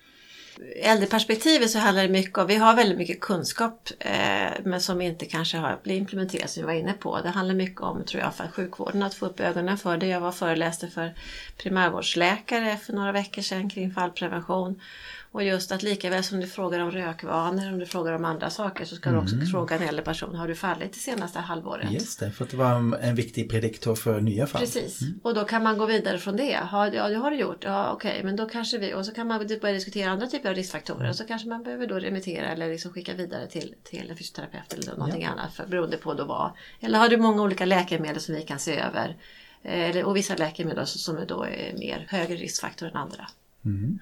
äldreperspektivet 0.83 1.71
så 1.71 1.79
handlar 1.79 2.03
det 2.03 2.09
mycket 2.09 2.39
om, 2.39 2.47
vi 2.47 2.57
har 2.57 2.75
väldigt 2.75 2.99
mycket 2.99 3.21
kunskap 3.21 3.89
eh, 3.99 4.53
men 4.65 4.81
som 4.81 5.01
inte 5.01 5.27
kanske 5.27 5.57
har 5.57 5.81
blivit 5.83 6.01
implementerat 6.01 6.51
som 6.51 6.63
vi 6.63 6.67
var 6.67 6.73
inne 6.73 6.93
på. 6.93 7.21
Det 7.21 7.29
handlar 7.29 7.55
mycket 7.55 7.81
om, 7.81 8.05
tror 8.05 8.23
jag, 8.23 8.35
för 8.35 8.49
sjukvården 8.49 9.03
att 9.03 9.15
få 9.15 9.27
upp 9.27 9.41
ögonen 9.41 9.79
för 9.79 9.97
det. 9.97 10.07
Jag 10.07 10.21
var 10.21 10.33
föreläste 10.33 10.89
för 10.89 11.15
primärvårdsläkare 11.57 12.77
för 12.77 12.93
några 12.93 13.13
veckor 13.13 13.43
sedan 13.43 13.71
kring 13.71 13.91
fallprevention. 13.91 14.81
Och 15.35 15.45
just 15.45 15.73
att 15.73 15.83
lika 15.83 16.11
väl 16.11 16.25
som 16.25 16.41
du 16.41 16.47
frågar 16.47 16.81
om 16.81 16.91
rökvanor, 16.91 17.73
om 17.73 17.79
du 17.79 17.87
frågar 17.87 18.13
om 18.13 18.25
andra 18.25 18.51
saker 18.51 18.85
så 18.85 18.97
ska 18.97 19.09
mm. 19.09 19.21
du 19.21 19.25
också 19.25 19.35
mm. 19.35 19.47
fråga 19.47 19.77
en 19.77 19.83
äldre 19.83 20.05
person, 20.05 20.35
har 20.35 20.49
du 20.49 20.55
fallit 20.55 20.93
det 20.93 20.99
senaste 20.99 21.39
halvåret? 21.39 21.93
Just 21.93 22.21
det, 22.21 22.31
för 22.31 22.45
att 22.45 22.51
det 22.51 22.57
var 22.57 22.99
en 23.01 23.15
viktig 23.15 23.51
prediktor 23.51 23.95
för 23.95 24.21
nya 24.21 24.47
fall. 24.47 24.61
Precis, 24.61 25.03
mm. 25.03 25.21
och 25.23 25.35
då 25.35 25.45
kan 25.45 25.63
man 25.63 25.79
gå 25.79 25.87
vidare 25.87 26.19
från 26.19 26.37
det. 26.37 26.59
Ja, 26.73 26.91
det 26.91 26.99
har 26.99 27.31
du 27.31 27.37
gjort, 27.37 27.65
ja 27.65 27.93
okej, 27.93 28.11
okay. 28.11 28.25
men 28.25 28.37
då 28.37 28.49
kanske 28.49 28.79
vi, 28.79 28.95
och 28.95 29.07
så 29.07 29.15
kan 29.15 29.27
man 29.27 29.47
börja 29.61 29.75
diskutera 29.75 30.11
andra 30.11 30.27
typer 30.27 30.49
av 30.49 30.55
riskfaktorer 30.55 31.09
och 31.09 31.17
så 31.17 31.27
kanske 31.27 31.49
man 31.49 31.63
behöver 31.63 31.87
då 31.87 31.99
remittera 31.99 32.53
eller 32.53 32.69
liksom 32.69 32.93
skicka 32.93 33.15
vidare 33.15 33.47
till, 33.47 33.75
till 33.85 34.11
en 34.11 34.17
fysioterapeut 34.17 34.73
eller 34.73 34.97
någonting 34.97 35.23
ja. 35.23 35.31
annat 35.31 35.55
för, 35.55 35.67
beroende 35.67 35.97
på 35.97 36.15
då 36.15 36.25
vad. 36.25 36.51
Eller 36.81 36.99
har 36.99 37.09
du 37.09 37.17
många 37.17 37.43
olika 37.43 37.65
läkemedel 37.65 38.21
som 38.21 38.35
vi 38.35 38.43
kan 38.43 38.59
se 38.59 38.79
över? 38.79 39.17
Eller, 39.63 40.05
och 40.05 40.17
vissa 40.17 40.37
läkemedel 40.37 40.87
som 40.87 41.19
då 41.29 41.43
är 41.43 41.75
mer 41.79 42.07
högre 42.09 42.37
riskfaktor 42.37 42.89
än 42.89 42.97
andra. 42.97 43.29
Mm 43.65 43.99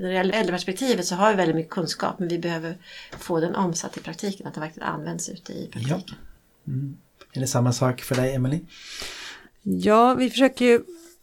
när 0.00 0.08
det 0.08 0.14
gäller 0.14 0.34
äldreperspektivet 0.34 1.06
så 1.06 1.14
har 1.14 1.30
vi 1.30 1.36
väldigt 1.36 1.56
mycket 1.56 1.72
kunskap 1.72 2.18
men 2.18 2.28
vi 2.28 2.38
behöver 2.38 2.78
få 3.18 3.40
den 3.40 3.54
omsatt 3.54 3.96
i 3.96 4.00
praktiken, 4.00 4.46
att 4.46 4.54
den 4.54 4.60
verkligen 4.60 4.88
används 4.88 5.28
ute 5.28 5.52
i 5.52 5.68
praktiken. 5.72 6.02
Ja. 6.06 6.14
Mm. 6.72 6.96
Är 7.32 7.40
det 7.40 7.46
samma 7.46 7.72
sak 7.72 8.00
för 8.00 8.14
dig, 8.14 8.34
Emelie? 8.34 8.60
Ja, 9.62 10.14
vi 10.14 10.30
försöker 10.30 10.64
ju, 10.64 10.80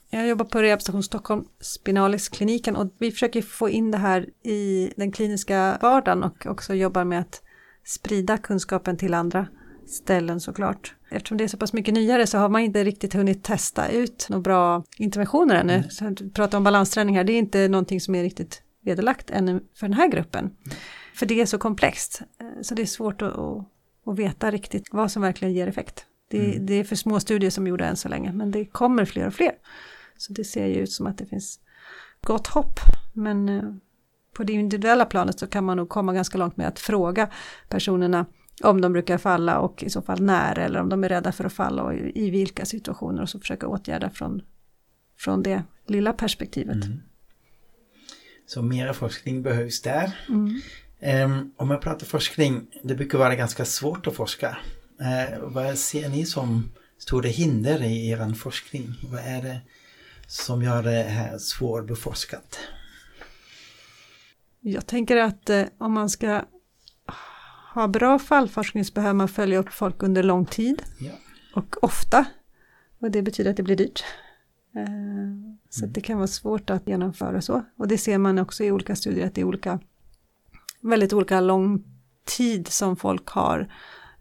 jag 0.09 0.27
jobbar 0.27 0.45
på 0.45 0.61
Rehabstation 0.61 1.03
Stockholm, 1.03 1.45
Spinalis-kliniken 1.59 2.75
och 2.75 2.93
vi 2.97 3.11
försöker 3.11 3.41
få 3.41 3.69
in 3.69 3.91
det 3.91 3.97
här 3.97 4.29
i 4.43 4.93
den 4.95 5.11
kliniska 5.11 5.77
vardagen 5.81 6.23
och 6.23 6.45
också 6.45 6.73
jobbar 6.73 7.03
med 7.03 7.19
att 7.19 7.41
sprida 7.85 8.37
kunskapen 8.37 8.97
till 8.97 9.13
andra 9.13 9.47
ställen 9.87 10.39
såklart. 10.39 10.95
Eftersom 11.09 11.37
det 11.37 11.43
är 11.43 11.47
så 11.47 11.57
pass 11.57 11.73
mycket 11.73 11.93
nyare 11.93 12.27
så 12.27 12.37
har 12.37 12.49
man 12.49 12.61
inte 12.61 12.83
riktigt 12.83 13.13
hunnit 13.13 13.43
testa 13.43 13.89
ut 13.89 14.27
några 14.29 14.41
bra 14.41 14.83
interventioner 14.97 15.55
ännu. 15.55 15.73
Mm. 15.73 15.89
Så 15.89 16.07
att 16.07 16.33
prata 16.33 16.57
om 16.57 16.63
balansträning 16.63 17.17
här, 17.17 17.23
det 17.23 17.33
är 17.33 17.39
inte 17.39 17.67
någonting 17.67 18.01
som 18.01 18.15
är 18.15 18.23
riktigt 18.23 18.62
vederlagt 18.83 19.29
ännu 19.29 19.63
för 19.73 19.87
den 19.87 19.97
här 19.97 20.07
gruppen. 20.07 20.55
För 21.15 21.25
det 21.25 21.41
är 21.41 21.45
så 21.45 21.57
komplext, 21.57 22.21
så 22.61 22.75
det 22.75 22.81
är 22.81 22.85
svårt 22.85 23.21
att, 23.21 23.33
att, 23.37 23.65
att 24.05 24.19
veta 24.19 24.51
riktigt 24.51 24.87
vad 24.91 25.11
som 25.11 25.21
verkligen 25.21 25.53
ger 25.53 25.67
effekt. 25.67 26.05
Det, 26.27 26.45
mm. 26.45 26.65
det 26.65 26.73
är 26.73 26.83
för 26.83 26.95
små 26.95 27.19
studier 27.19 27.49
som 27.49 27.67
gjorda 27.67 27.85
än 27.85 27.95
så 27.95 28.09
länge, 28.09 28.31
men 28.33 28.51
det 28.51 28.65
kommer 28.65 29.05
fler 29.05 29.27
och 29.27 29.33
fler. 29.33 29.51
Så 30.17 30.33
det 30.33 30.43
ser 30.43 30.65
ju 30.65 30.75
ut 30.75 30.91
som 30.91 31.07
att 31.07 31.17
det 31.17 31.25
finns 31.25 31.59
gott 32.21 32.47
hopp, 32.47 32.79
men 33.13 33.49
eh, 33.49 33.63
på 34.33 34.43
det 34.43 34.53
individuella 34.53 35.05
planet 35.05 35.39
så 35.39 35.47
kan 35.47 35.63
man 35.63 35.77
nog 35.77 35.89
komma 35.89 36.13
ganska 36.13 36.37
långt 36.37 36.57
med 36.57 36.67
att 36.67 36.79
fråga 36.79 37.29
personerna 37.69 38.25
om 38.63 38.81
de 38.81 38.93
brukar 38.93 39.17
falla 39.17 39.59
och 39.59 39.83
i 39.83 39.89
så 39.89 40.01
fall 40.01 40.21
när 40.21 40.59
eller 40.59 40.79
om 40.79 40.89
de 40.89 41.03
är 41.03 41.09
rädda 41.09 41.31
för 41.31 41.43
att 41.43 41.53
falla 41.53 41.83
och 41.83 41.93
i 41.93 42.29
vilka 42.29 42.65
situationer 42.65 43.21
och 43.21 43.29
så 43.29 43.39
försöka 43.39 43.67
åtgärda 43.67 44.09
från, 44.09 44.41
från 45.17 45.43
det 45.43 45.63
lilla 45.87 46.13
perspektivet. 46.13 46.85
Mm. 46.85 47.01
Så 48.45 48.61
mera 48.61 48.93
forskning 48.93 49.41
behövs 49.41 49.81
där. 49.81 50.17
Mm. 50.29 50.61
Um, 51.25 51.53
om 51.57 51.71
jag 51.71 51.81
pratar 51.81 52.05
forskning, 52.05 52.67
det 52.83 52.95
brukar 52.95 53.17
vara 53.17 53.35
ganska 53.35 53.65
svårt 53.65 54.07
att 54.07 54.15
forska. 54.15 54.57
Uh, 55.01 55.39
vad 55.41 55.77
ser 55.77 56.09
ni 56.09 56.25
som 56.25 56.71
stora 56.97 57.27
hinder 57.27 57.83
i 57.83 58.09
er 58.09 58.33
forskning? 58.33 58.93
Vad 59.11 59.21
är 59.21 59.41
det 59.41 59.61
som 60.27 60.61
gör 60.61 60.83
det 60.83 61.03
här 61.03 61.37
svårbeforskat? 61.37 62.59
Jag 64.65 64.87
tänker 64.87 65.17
att 65.17 65.49
eh, 65.49 65.63
om 65.77 65.93
man 65.93 66.09
ska 66.09 66.41
ha 67.73 67.87
bra 67.87 68.19
fallforskning 68.19 68.85
så 68.85 68.93
behöver 68.93 69.13
man 69.13 69.27
följa 69.27 69.57
upp 69.57 69.73
folk 69.73 70.03
under 70.03 70.23
lång 70.23 70.45
tid 70.45 70.83
ja. 70.99 71.11
och 71.55 71.83
ofta. 71.83 72.25
Och 72.99 73.11
det 73.11 73.21
betyder 73.21 73.51
att 73.51 73.57
det 73.57 73.63
blir 73.63 73.75
dyrt. 73.75 74.03
Eh, 74.75 75.52
så 75.73 75.83
mm. 75.83 75.93
det 75.93 76.01
kan 76.01 76.17
vara 76.17 76.27
svårt 76.27 76.69
att 76.69 76.87
genomföra 76.87 77.41
så. 77.41 77.63
Och 77.77 77.87
det 77.87 77.97
ser 77.97 78.17
man 78.17 78.39
också 78.39 78.63
i 78.63 78.71
olika 78.71 78.95
studier 78.95 79.27
att 79.27 79.35
det 79.35 79.41
är 79.41 79.45
olika, 79.45 79.79
väldigt 80.81 81.13
olika 81.13 81.41
lång 81.41 81.83
tid 82.25 82.67
som 82.67 82.95
folk 82.95 83.27
har 83.27 83.73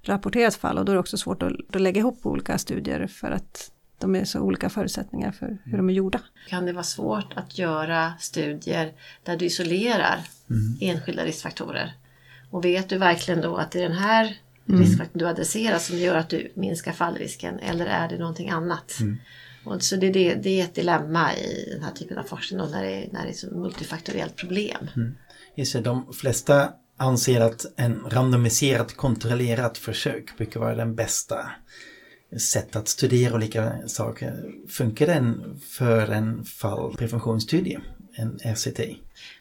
rapporterat 0.02 0.54
fall 0.54 0.78
och 0.78 0.84
då 0.84 0.92
är 0.92 0.94
det 0.94 1.00
också 1.00 1.16
svårt 1.16 1.42
att, 1.42 1.52
att 1.74 1.80
lägga 1.80 1.98
ihop 1.98 2.26
olika 2.26 2.58
studier 2.58 3.06
för 3.06 3.30
att 3.30 3.72
de 3.98 4.16
är 4.16 4.24
så 4.24 4.40
olika 4.40 4.70
förutsättningar 4.70 5.32
för 5.32 5.58
hur 5.64 5.76
de 5.76 5.88
är 5.88 5.92
gjorda. 5.92 6.20
Kan 6.48 6.66
det 6.66 6.72
vara 6.72 6.84
svårt 6.84 7.32
att 7.36 7.58
göra 7.58 8.12
studier 8.18 8.92
där 9.22 9.36
du 9.36 9.44
isolerar 9.44 10.20
mm. 10.50 10.78
enskilda 10.80 11.24
riskfaktorer? 11.24 11.94
Och 12.50 12.64
vet 12.64 12.88
du 12.88 12.98
verkligen 12.98 13.40
då 13.40 13.56
att 13.56 13.70
det 13.70 13.78
är 13.78 13.88
den 13.88 13.98
här 13.98 14.36
mm. 14.68 14.80
riskfaktorn 14.80 15.18
du 15.18 15.28
adresserar 15.28 15.78
som 15.78 15.98
gör 15.98 16.16
att 16.16 16.28
du 16.28 16.52
minskar 16.54 16.92
fallrisken 16.92 17.58
eller 17.58 17.86
är 17.86 18.08
det 18.08 18.18
någonting 18.18 18.50
annat? 18.50 19.00
Mm. 19.00 19.18
Och 19.64 19.82
så 19.82 19.96
det, 19.96 20.10
det, 20.10 20.34
det, 20.34 20.60
är 20.60 20.64
ett 20.64 20.74
dilemma 20.74 21.36
i 21.36 21.68
den 21.72 21.82
här 21.82 21.92
typen 21.92 22.18
av 22.18 22.22
forskning 22.22 22.58
då, 22.58 22.66
när, 22.66 22.82
det, 22.82 23.08
när 23.12 23.22
det 23.22 23.28
är 23.28 23.46
ett 23.46 23.52
multifaktoriellt 23.52 24.36
problem. 24.36 24.88
Mm. 24.96 25.14
Just 25.54 25.72
det, 25.72 25.80
de 25.80 26.12
flesta 26.12 26.72
anser 26.96 27.40
att 27.40 27.66
en 27.76 28.00
randomiserat 28.10 28.96
kontrollerat 28.96 29.78
försök 29.78 30.36
brukar 30.36 30.60
vara 30.60 30.74
den 30.74 30.94
bästa 30.94 31.50
sätt 32.40 32.76
att 32.76 32.88
studera 32.88 33.34
olika 33.34 33.88
saker. 33.88 34.44
Funkar 34.68 35.06
den 35.06 35.60
för 35.60 36.08
en 36.08 36.44
fallpreventionsstudie, 36.44 37.80
en 38.14 38.38
RCT? 38.38 38.80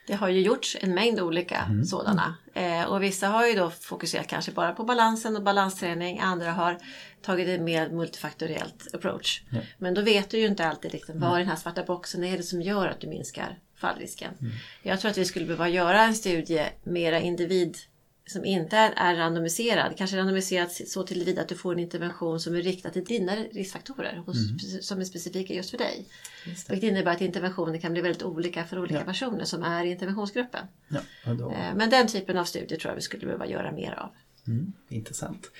Det 0.08 0.14
har 0.14 0.30
ju 0.30 0.42
gjorts 0.42 0.78
en 0.82 0.94
mängd 0.94 1.20
olika 1.20 1.58
mm. 1.58 1.86
sådana. 1.86 2.36
Eh, 2.54 2.84
och 2.84 3.04
vissa 3.04 3.28
har 3.28 3.48
ju 3.48 3.54
då 3.54 3.70
fokuserat 3.70 4.28
kanske 4.28 4.52
bara 4.52 4.74
på 4.74 4.84
balansen 4.84 5.36
och 5.36 5.44
balansträning. 5.44 6.20
Andra 6.20 6.52
har 6.52 6.78
tagit 7.22 7.48
ett 7.48 7.62
mer 7.62 7.90
multifaktoriellt 7.90 8.88
approach. 8.94 9.42
Ja. 9.50 9.60
Men 9.78 9.94
då 9.94 10.02
vet 10.02 10.30
du 10.30 10.38
ju 10.38 10.48
inte 10.48 10.68
alltid 10.68 10.94
liksom, 10.94 11.20
vad 11.20 11.36
i 11.36 11.40
den 11.40 11.50
här 11.50 11.56
svarta 11.56 11.84
boxen 11.84 12.24
är 12.24 12.38
det 12.38 12.44
som 12.44 12.62
gör 12.62 12.88
att 12.88 13.00
du 13.00 13.08
minskar 13.08 13.60
fallrisken. 13.76 14.34
Mm. 14.42 14.54
Jag 14.84 15.00
tror 15.00 15.12
att 15.12 15.18
vi 15.18 15.26
skulle 15.26 15.46
behöva 15.46 15.70
göra 15.70 16.04
en 16.04 16.16
studie 16.16 16.66
mera 16.84 17.20
individ 17.20 17.78
som 18.26 18.46
inte 18.46 18.78
är, 18.78 19.16
randomiserad, 19.16 19.98
kanske 19.98 20.18
randomiserad 20.18 20.72
så 20.72 21.04
tillvida 21.04 21.42
att 21.42 21.48
du 21.48 21.56
får 21.56 21.74
en 21.74 21.80
intervention 21.80 22.40
som 22.40 22.56
är 22.56 22.62
riktad 22.62 22.90
till 22.90 23.06
dina 23.06 23.36
riskfaktorer 23.36 24.24
hos, 24.26 24.50
mm. 24.50 24.82
som 24.82 25.00
är 25.00 25.04
specifika 25.04 25.54
just 25.54 25.70
för 25.70 25.78
dig. 25.78 26.08
Just 26.46 26.68
det. 26.68 26.74
Vilket 26.74 26.90
innebär 26.90 27.12
att 27.12 27.22
interventioner 27.22 27.80
kan 27.80 27.94
bli 27.94 28.02
väldigt 28.02 28.24
olika 28.24 28.66
för 28.66 28.80
olika 28.80 29.00
ja. 29.00 29.04
personer 29.04 29.46
som 29.46 29.64
är 29.64 29.86
i 29.86 29.92
interventionsgruppen. 29.92 30.68
Ja, 30.88 31.34
då... 31.34 31.52
Eh, 31.52 31.76
men 31.76 31.90
den 31.90 32.08
typen 32.08 32.38
av 32.38 32.46
studier 32.46 32.80
tror 32.80 32.92
jag 32.92 32.96
vi 32.96 33.02
skulle 33.02 33.26
behöva 33.26 33.48
göra 33.48 33.72
mer 33.72 34.00
av. 34.00 34.10
Mm, 34.48 34.74
intressant. 34.90 35.52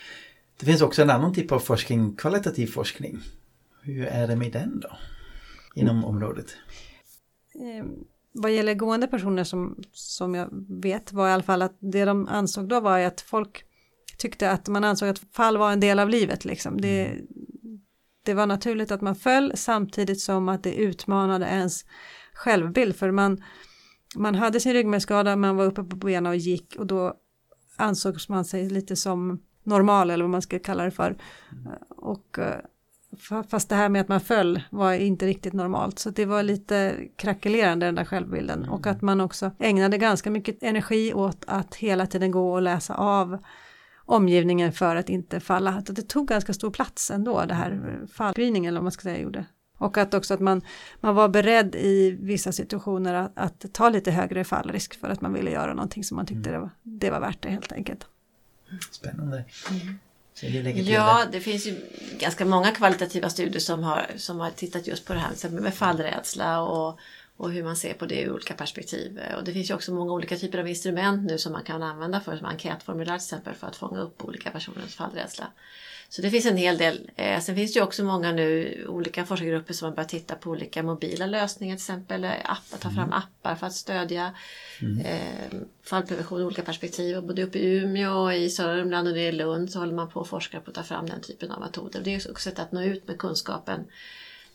Det 0.60 0.66
finns 0.66 0.82
också 0.82 1.02
en 1.02 1.10
annan 1.10 1.34
typ 1.34 1.52
av 1.52 1.60
forskning, 1.60 2.16
kvalitativ 2.16 2.68
forskning. 2.68 3.20
Hur 3.82 4.06
är 4.06 4.28
det 4.28 4.36
med 4.36 4.52
den 4.52 4.80
då? 4.80 4.98
Inom 5.76 5.98
mm. 5.98 6.10
området? 6.10 6.56
Vad 8.34 8.52
gäller 8.52 8.74
gående 8.74 9.08
personer 9.08 9.44
som, 9.44 9.84
som 9.92 10.36
jag 10.36 10.50
vet 10.82 11.14
var 11.14 11.28
i 11.28 11.32
alla 11.32 11.44
fall 11.44 11.62
att 11.62 11.78
det 11.80 12.06
de 12.06 12.28
ansåg 12.28 12.68
då 12.68 12.80
var 12.80 13.00
att 13.00 13.22
folk 13.22 13.64
tyckte 14.18 14.52
att 14.52 14.68
man 14.68 14.84
ansåg 14.84 15.10
att 15.10 15.20
fall 15.20 15.58
var 15.58 15.72
en 15.72 15.80
del 15.80 16.00
av 16.00 16.10
livet 16.10 16.46
liksom. 16.46 16.82
Det, 16.82 17.06
mm. 17.06 17.26
det 18.26 18.34
var 18.34 18.48
naturligt 18.48 18.92
att 18.92 19.02
man 19.02 19.16
föll 19.16 19.52
samtidigt 19.56 20.22
som 20.22 20.50
att 20.50 20.64
det 20.64 20.74
utmanade 20.74 21.46
ens 21.46 21.86
självbild 22.34 22.96
för 22.96 23.12
man, 23.12 23.44
man 24.16 24.36
hade 24.36 24.60
sin 24.60 24.74
ryggmärgsskada, 24.74 25.36
man 25.36 25.56
var 25.56 25.66
uppe 25.66 25.84
på 25.84 25.96
benen 25.96 26.26
och 26.26 26.36
gick 26.36 26.76
och 26.76 26.88
då 26.88 27.14
ansågs 27.78 28.30
man 28.30 28.46
sig 28.46 28.70
lite 28.70 28.96
som 28.96 29.42
normal 29.64 30.10
eller 30.10 30.24
vad 30.24 30.32
man 30.32 30.42
ska 30.42 30.60
kalla 30.60 30.84
det 30.84 30.92
för. 30.92 31.18
Mm. 31.52 31.74
Och 31.90 32.40
eh, 32.40 32.60
Fast 33.50 33.70
det 33.70 33.76
här 33.76 33.90
med 33.90 34.02
att 34.02 34.08
man 34.08 34.22
föll 34.22 34.62
var 34.70 34.94
inte 34.94 35.26
riktigt 35.26 35.54
normalt. 35.54 36.00
Så 36.00 36.10
det 36.10 36.26
var 36.26 36.44
lite 36.44 36.98
krackelerande 37.16 37.86
den 37.86 37.96
där 37.96 38.06
självbilden. 38.06 38.60
Mm. 38.60 38.72
Och 38.72 38.88
att 38.88 39.02
man 39.02 39.22
också 39.22 39.52
ägnade 39.60 39.98
ganska 39.98 40.32
mycket 40.32 40.64
energi 40.64 41.14
åt 41.14 41.44
att 41.48 41.76
hela 41.76 42.08
tiden 42.08 42.32
gå 42.32 42.54
och 42.54 42.62
läsa 42.62 42.96
av 42.96 43.38
omgivningen 43.96 44.74
för 44.74 44.96
att 44.96 45.10
inte 45.10 45.40
falla. 45.40 45.72
Att 45.72 45.96
det 45.96 46.02
tog 46.02 46.28
ganska 46.28 46.54
stor 46.54 46.72
plats 46.72 47.12
ändå, 47.12 47.46
det 47.46 47.54
här 47.54 48.00
fallscreeningen 48.14 48.70
eller 48.70 48.80
vad 48.80 48.84
man 48.84 48.92
ska 48.92 49.02
säga 49.02 49.22
gjorde. 49.22 49.46
Och 49.78 49.98
att 49.98 50.14
också 50.14 50.34
att 50.34 50.40
man, 50.40 50.62
man 51.00 51.16
var 51.16 51.30
beredd 51.30 51.76
i 51.76 52.18
vissa 52.22 52.52
situationer 52.52 53.14
att, 53.14 53.32
att 53.38 53.74
ta 53.74 53.90
lite 53.90 54.12
högre 54.12 54.44
fallrisk 54.44 55.00
för 55.00 55.10
att 55.10 55.22
man 55.22 55.34
ville 55.34 55.52
göra 55.52 55.74
någonting 55.74 56.04
som 56.04 56.16
man 56.16 56.26
tyckte 56.26 56.50
mm. 56.50 56.54
det, 56.54 56.60
var, 56.60 56.70
det 56.84 57.12
var 57.12 57.20
värt 57.20 57.42
det 57.42 57.50
helt 57.50 57.72
enkelt. 57.72 58.06
Spännande. 58.92 59.46
Mm. 59.72 60.00
Ja, 60.94 61.26
det. 61.32 61.40
finns 61.40 61.68
ju 61.68 61.76
ganska 62.20 62.46
många 62.46 62.72
kvalitativa 62.72 63.30
studier 63.30 63.60
som 63.60 63.84
har, 63.84 64.12
som 64.18 64.40
har 64.40 64.50
tittat 64.50 64.88
just 64.88 65.06
på 65.06 65.14
det 65.14 65.20
här 65.20 65.50
med 65.50 65.74
fallrädsla 65.74 66.62
och, 66.62 67.00
och 67.38 67.52
hur 67.52 67.64
man 67.64 67.76
ser 67.76 67.94
på 67.94 68.06
det 68.06 68.22
ur 68.22 68.32
olika 68.34 68.54
perspektiv. 68.54 69.20
Och 69.38 69.44
det 69.44 69.54
finns 69.54 69.70
ju 69.70 69.74
också 69.74 69.94
många 69.94 70.14
olika 70.14 70.38
typer 70.38 70.58
av 70.58 70.68
instrument 70.68 71.28
nu 71.32 71.38
som 71.38 71.52
man 71.52 71.64
kan 71.64 71.84
använda 71.84 72.20
för 72.20 72.38
som 72.38 72.46
enkätformulär 72.46 73.18
till 73.18 73.26
exempel 73.26 73.54
för 73.54 73.68
att 73.68 73.76
fånga 73.76 74.00
upp 74.00 74.26
olika 74.26 74.52
personers 74.52 74.96
fallrädsla. 74.96 75.48
Så 76.12 76.22
det 76.22 76.30
finns 76.30 76.46
en 76.46 76.58
hel 76.58 76.78
del. 76.78 77.12
Eh, 77.16 77.40
sen 77.40 77.56
finns 77.56 77.74
det 77.74 77.80
ju 77.80 77.84
också 77.84 78.04
många 78.04 78.32
nu 78.32 78.86
olika 78.90 79.26
forskargrupper 79.26 79.74
som 79.74 79.86
har 79.86 79.96
börjat 79.96 80.10
titta 80.10 80.36
på 80.36 80.50
olika 80.50 80.84
mobila 80.84 81.26
lösningar 81.26 81.76
till 81.76 81.82
exempel. 81.82 82.26
Appar, 82.26 82.78
ta 82.80 82.90
fram 82.90 83.14
appar 83.14 83.56
för 83.56 83.68
att 83.68 83.74
stödja 83.74 84.34
eh, 85.06 85.58
fallprevention 85.84 86.40
ur 86.40 86.46
olika 86.46 86.62
perspektiv. 86.62 87.18
Och 87.18 87.24
både 87.24 87.44
uppe 87.44 87.60
i 87.60 87.78
Umeå, 87.78 88.32
i 88.32 88.50
Sörmland 88.50 89.08
och 89.08 89.18
i 89.18 89.32
Lund 89.32 89.72
så 89.72 89.80
håller 89.80 89.94
man 89.94 90.10
på 90.10 90.20
och 90.20 90.28
forskar 90.28 90.60
på 90.60 90.70
att 90.70 90.76
ta 90.76 90.84
fram 90.84 91.06
den 91.06 91.22
typen 91.22 91.52
av 91.52 91.60
metoder. 91.60 92.02
Det 92.04 92.14
är 92.14 92.18
också 92.18 92.30
ett 92.30 92.40
sätt 92.40 92.60
att 92.60 92.72
nå 92.72 92.82
ut 92.82 93.08
med 93.08 93.18
kunskapen 93.18 93.86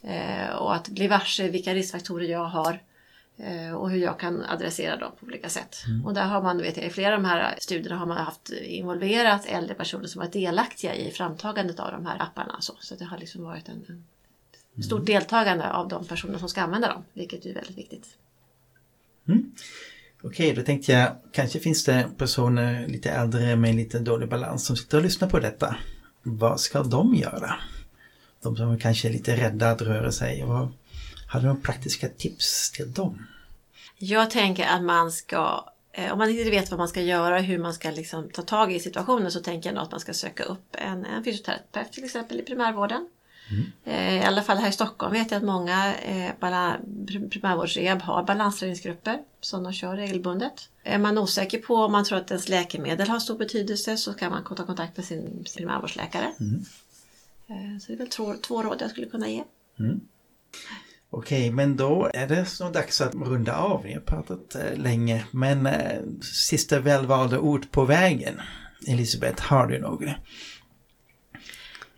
eh, 0.03 0.57
och 0.57 0.75
att 0.75 0.89
bli 0.89 1.09
varse 1.09 1.49
vilka 1.49 1.75
riskfaktorer 1.75 2.29
jag 2.29 2.45
har 2.45 2.73
eh, 2.73 2.79
och 3.77 3.91
hur 3.91 3.99
jag 3.99 4.19
kan 4.19 4.45
adressera 4.45 4.97
dem 4.97 5.13
på 5.21 5.27
olika 5.27 5.49
sätt. 5.49 5.77
Och 6.05 6.15
där 6.15 6.25
har 6.25 6.43
man, 6.43 6.59
vet 6.59 6.77
jag, 6.77 6.87
i 6.87 6.91
flera 6.91 7.15
av 7.15 7.23
de 7.23 7.29
här 7.29 7.55
studierna 7.59 7.97
har 7.97 8.07
man 8.07 8.17
haft 8.17 8.51
involverat 8.51 9.47
äldre 9.47 9.75
personer 9.75 10.07
som 10.07 10.19
varit 10.19 10.33
delaktiga 10.33 10.95
i 10.95 11.11
framtagandet 11.11 11.81
av 11.81 11.93
de 11.93 12.07
här 12.07 12.23
apparna. 12.23 12.57
Så, 12.61 12.73
så 12.81 12.95
det 12.95 13.05
har 13.05 13.19
liksom 13.19 13.45
varit 13.45 13.69
en, 13.69 14.05
en 14.77 14.83
stort 14.83 15.07
deltagande 15.07 15.73
av 15.73 15.89
de 15.89 16.05
personer 16.05 16.39
som 16.39 16.49
ska 16.49 16.63
använda 16.63 16.89
dem, 16.89 17.05
vilket 17.13 17.47
är 17.47 17.55
väldigt 17.55 17.79
viktigt. 17.79 18.07
Okej, 20.23 20.55
då 20.55 20.63
tänkte 20.63 20.93
jag, 20.93 21.17
kanske 21.33 21.61
finns 21.61 21.85
det 21.85 22.09
personer 22.17 22.89
lite 22.89 23.11
äldre 23.11 23.57
med 23.57 23.75
lite 23.75 23.99
dålig 23.99 24.29
balans 24.29 24.67
som 24.67 24.77
sitter 24.77 24.99
och 24.99 25.05
lyssnar 25.05 25.29
på 25.29 25.39
detta. 25.39 25.77
Vad 26.23 26.61
ska 26.61 26.83
de 26.83 27.15
göra? 27.15 27.55
De 28.43 28.57
som 28.57 28.79
kanske 28.79 29.09
är 29.09 29.13
lite 29.13 29.37
rädda 29.37 29.71
att 29.71 29.83
röra 29.83 30.13
sig. 30.13 30.45
Vad, 30.47 30.69
har 31.31 31.41
du 31.41 31.47
några 31.47 31.61
praktiska 31.61 32.09
tips 32.09 32.71
till 32.73 32.93
dem? 32.93 33.27
Jag 33.99 34.31
tänker 34.31 34.67
att 34.67 34.83
man 34.83 35.13
ska, 35.13 35.65
eh, 35.93 36.13
om 36.13 36.19
man 36.19 36.31
inte 36.31 36.51
vet 36.51 36.71
vad 36.71 36.79
man 36.79 36.89
ska 36.89 37.03
göra, 37.03 37.39
hur 37.39 37.59
man 37.59 37.75
ska 37.75 37.91
liksom 37.91 38.31
ta 38.31 38.43
tag 38.43 38.73
i 38.73 38.81
situationen 38.81 39.31
så 39.33 39.41
tänker 39.41 39.69
jag 39.69 39.75
nog 39.75 39.85
att 39.85 39.91
man 39.91 40.01
ska 40.01 40.15
söka 40.15 40.43
upp 40.45 40.67
en, 40.79 41.05
en 41.05 41.25
fysioterapeut 41.25 41.93
till 41.93 42.05
exempel 42.05 42.41
i 42.41 42.43
primärvården. 42.43 43.09
Eh, 43.85 44.15
I 44.17 44.25
alla 44.25 44.43
fall 44.43 44.57
här 44.59 44.69
i 44.69 44.73
Stockholm 44.73 45.13
vet 45.13 45.31
jag 45.31 45.39
att 45.39 45.45
många 45.45 45.95
eh, 45.95 46.31
primärvårdsrehab 47.31 48.03
har 48.03 48.23
balansträningsgrupper 48.25 49.19
som 49.41 49.63
de 49.63 49.73
kör 49.73 49.97
regelbundet. 49.97 50.69
Är 50.83 50.99
man 50.99 51.19
osäker 51.19 51.59
på 51.59 51.75
om 51.75 51.93
man 51.93 52.05
tror 52.05 52.19
att 52.19 52.31
ens 52.31 52.49
läkemedel 52.49 53.09
har 53.09 53.19
stor 53.19 53.39
betydelse 53.39 53.97
så 53.97 54.15
kan 54.15 54.31
man 54.31 54.45
ta 54.57 54.67
kontakt 54.67 54.97
med 54.97 55.07
sin 55.07 55.45
primärvårdsläkare. 55.57 56.33
Eh, 57.49 57.79
Så 57.81 57.87
det 57.87 57.93
är 57.93 57.97
väl 57.99 58.09
två, 58.09 58.35
två 58.35 58.63
råd 58.63 58.77
jag 58.83 58.91
skulle 58.91 59.07
kunna 59.07 59.29
ge. 59.29 59.45
Okej, 61.11 61.51
men 61.51 61.77
då 61.77 62.11
är 62.15 62.27
det 62.27 62.45
så 62.45 62.69
dags 62.69 63.01
att 63.01 63.15
runda 63.15 63.57
av. 63.57 63.83
Vi 63.83 63.93
har 63.93 64.01
pratat 64.01 64.55
eh, 64.55 64.77
länge, 64.77 65.25
men 65.31 65.67
eh, 65.67 66.01
sista 66.23 66.81
välvalda 66.81 67.39
ord 67.39 67.71
på 67.71 67.85
vägen. 67.85 68.41
Elisabeth, 68.89 69.43
har 69.43 69.67
du 69.67 69.79
några? 69.79 70.15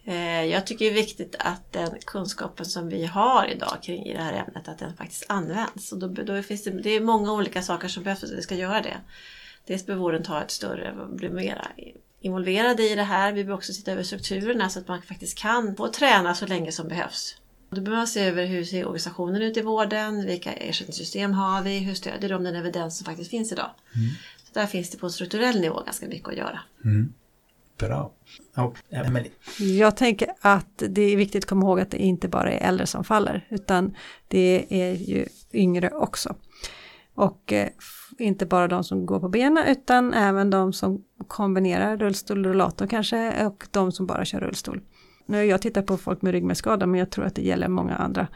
Eh, 0.05 0.45
jag 0.45 0.67
tycker 0.67 0.85
det 0.85 0.91
är 0.91 0.95
viktigt 0.95 1.37
att 1.39 1.73
den 1.73 1.91
kunskapen 2.07 2.67
som 2.67 2.89
vi 2.89 3.07
har 3.07 3.47
idag 3.47 3.79
kring 3.83 4.07
i 4.07 4.13
det 4.13 4.23
här 4.23 4.33
ämnet, 4.33 4.69
att 4.69 4.79
den 4.79 4.97
faktiskt 4.97 5.27
används. 5.29 5.93
Och 5.93 5.99
då, 5.99 6.09
då 6.09 6.43
finns 6.43 6.65
det, 6.65 6.83
det 6.83 6.91
är 6.91 7.01
många 7.01 7.33
olika 7.33 7.63
saker 7.63 7.89
som 7.89 8.03
behövs 8.03 8.21
för 8.21 8.27
att 8.27 8.33
vi 8.33 8.43
ska 8.43 8.55
göra 8.55 8.83
det. 8.83 8.97
Dels 9.67 9.87
behöver 9.87 10.03
vården 10.03 10.23
ta 10.23 10.43
ett 10.43 10.51
större, 10.51 11.07
bli 11.09 11.31
mera 11.31 11.67
involverade 12.21 12.83
i 12.83 12.95
det 12.95 13.03
här. 13.03 13.33
Vi 13.33 13.45
behöver 13.45 13.59
också 13.59 13.73
titta 13.73 13.93
över 13.93 14.03
strukturerna 14.03 14.69
så 14.69 14.79
att 14.79 14.89
man 14.89 15.03
faktiskt 15.03 15.39
kan 15.39 15.77
få 15.77 15.89
träna 15.89 16.35
så 16.35 16.47
länge 16.47 16.73
som 16.73 16.89
behövs. 16.89 17.37
Då 17.71 17.81
behöver 17.81 17.97
man 17.97 18.07
se 18.07 18.21
över 18.21 18.47
hur 18.47 18.65
ser 18.65 18.85
organisationen 18.85 19.43
ut 19.43 19.57
i 19.57 19.63
vården, 19.63 20.27
vilka 20.27 20.53
ersättningssystem 20.53 21.33
har 21.33 21.63
vi, 21.63 21.79
hur 21.79 21.95
stödjer 21.95 22.31
de 22.31 22.45
den 22.45 22.57
evidens 22.57 22.99
som 22.99 23.05
faktiskt 23.05 23.31
finns 23.31 23.53
idag. 23.53 23.71
Så 24.45 24.61
där 24.61 24.67
finns 24.67 24.91
det 24.91 24.99
på 24.99 25.07
en 25.07 25.13
strukturell 25.13 25.61
nivå 25.61 25.83
ganska 25.87 26.07
mycket 26.07 26.29
att 26.29 26.37
göra. 26.37 26.61
Bra. 27.79 28.13
Och 28.57 28.77
Emelie? 28.91 29.31
Jag 29.59 29.97
tänker 29.97 30.29
att 30.41 30.83
det 30.89 31.03
är 31.03 31.17
viktigt 31.17 31.45
att 31.45 31.49
komma 31.49 31.67
ihåg 31.67 31.81
att 31.81 31.91
det 31.91 31.99
inte 31.99 32.29
bara 32.29 32.53
är 32.53 32.69
äldre 32.69 32.87
som 32.87 33.05
faller, 33.05 33.47
utan 33.51 33.95
det 34.29 34.67
är 34.69 34.95
ju 34.95 35.27
yngre 35.53 35.91
också. 35.91 36.37
Och 37.15 37.53
eh, 37.53 37.69
inte 38.19 38.47
bara 38.47 38.69
de 38.69 38.85
som 38.85 39.07
går 39.07 39.21
på 39.21 39.29
benen, 39.29 39.65
utan 39.67 40.15
även 40.15 40.51
de 40.51 40.73
som 40.73 41.05
kombinerar 41.27 41.97
rullstol 41.97 42.39
och 42.39 42.45
rollator 42.45 42.87
kanske, 42.87 43.47
och 43.47 43.67
de 43.71 43.93
som 43.93 44.07
bara 44.07 44.25
kör 44.25 44.41
rullstol. 44.41 44.81
Nu 45.29 45.45
jag 45.45 45.63
tittat 45.63 45.87
på 45.87 45.97
folk 45.97 46.23
med 46.23 46.33
ryggmärgsskada, 46.33 46.87
men 46.87 47.01
jag 47.01 47.11
tror 47.11 47.25
att 47.25 47.35
det 47.35 47.43
gäller 47.43 47.69
många 47.69 47.97
andra 47.97 48.27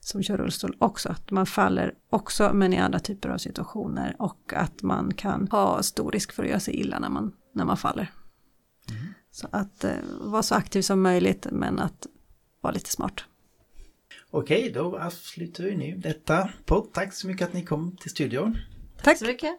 som 0.00 0.22
kör 0.22 0.36
rullstol 0.36 0.76
också. 0.78 1.08
Att 1.08 1.30
man 1.30 1.46
faller 1.46 1.94
också, 2.10 2.50
men 2.54 2.72
i 2.72 2.78
andra 2.78 2.98
typer 2.98 3.28
av 3.28 3.38
situationer. 3.38 4.16
Och 4.18 4.52
att 4.56 4.82
man 4.82 5.14
kan 5.14 5.48
ha 5.50 5.82
stor 5.82 6.12
risk 6.12 6.32
för 6.32 6.42
att 6.42 6.48
göra 6.48 6.60
sig 6.60 6.74
illa 6.74 6.98
när 6.98 7.08
man, 7.08 7.32
när 7.54 7.64
man 7.64 7.76
faller. 7.76 8.10
Så 9.30 9.48
att 9.50 9.84
eh, 9.84 9.92
vara 10.20 10.42
så 10.42 10.54
aktiv 10.54 10.82
som 10.82 11.02
möjligt 11.02 11.46
men 11.50 11.78
att 11.78 12.06
vara 12.60 12.74
lite 12.74 12.90
smart. 12.90 13.24
Okej, 14.30 14.72
då 14.74 14.98
avslutar 14.98 15.64
vi 15.64 15.76
nu 15.76 15.96
detta 15.96 16.50
podd. 16.64 16.92
Tack 16.92 17.14
så 17.14 17.26
mycket 17.26 17.48
att 17.48 17.54
ni 17.54 17.64
kom 17.64 17.96
till 17.96 18.10
studion. 18.10 18.58
Tack! 19.02 19.18
Så 19.18 19.26
mycket. 19.26 19.58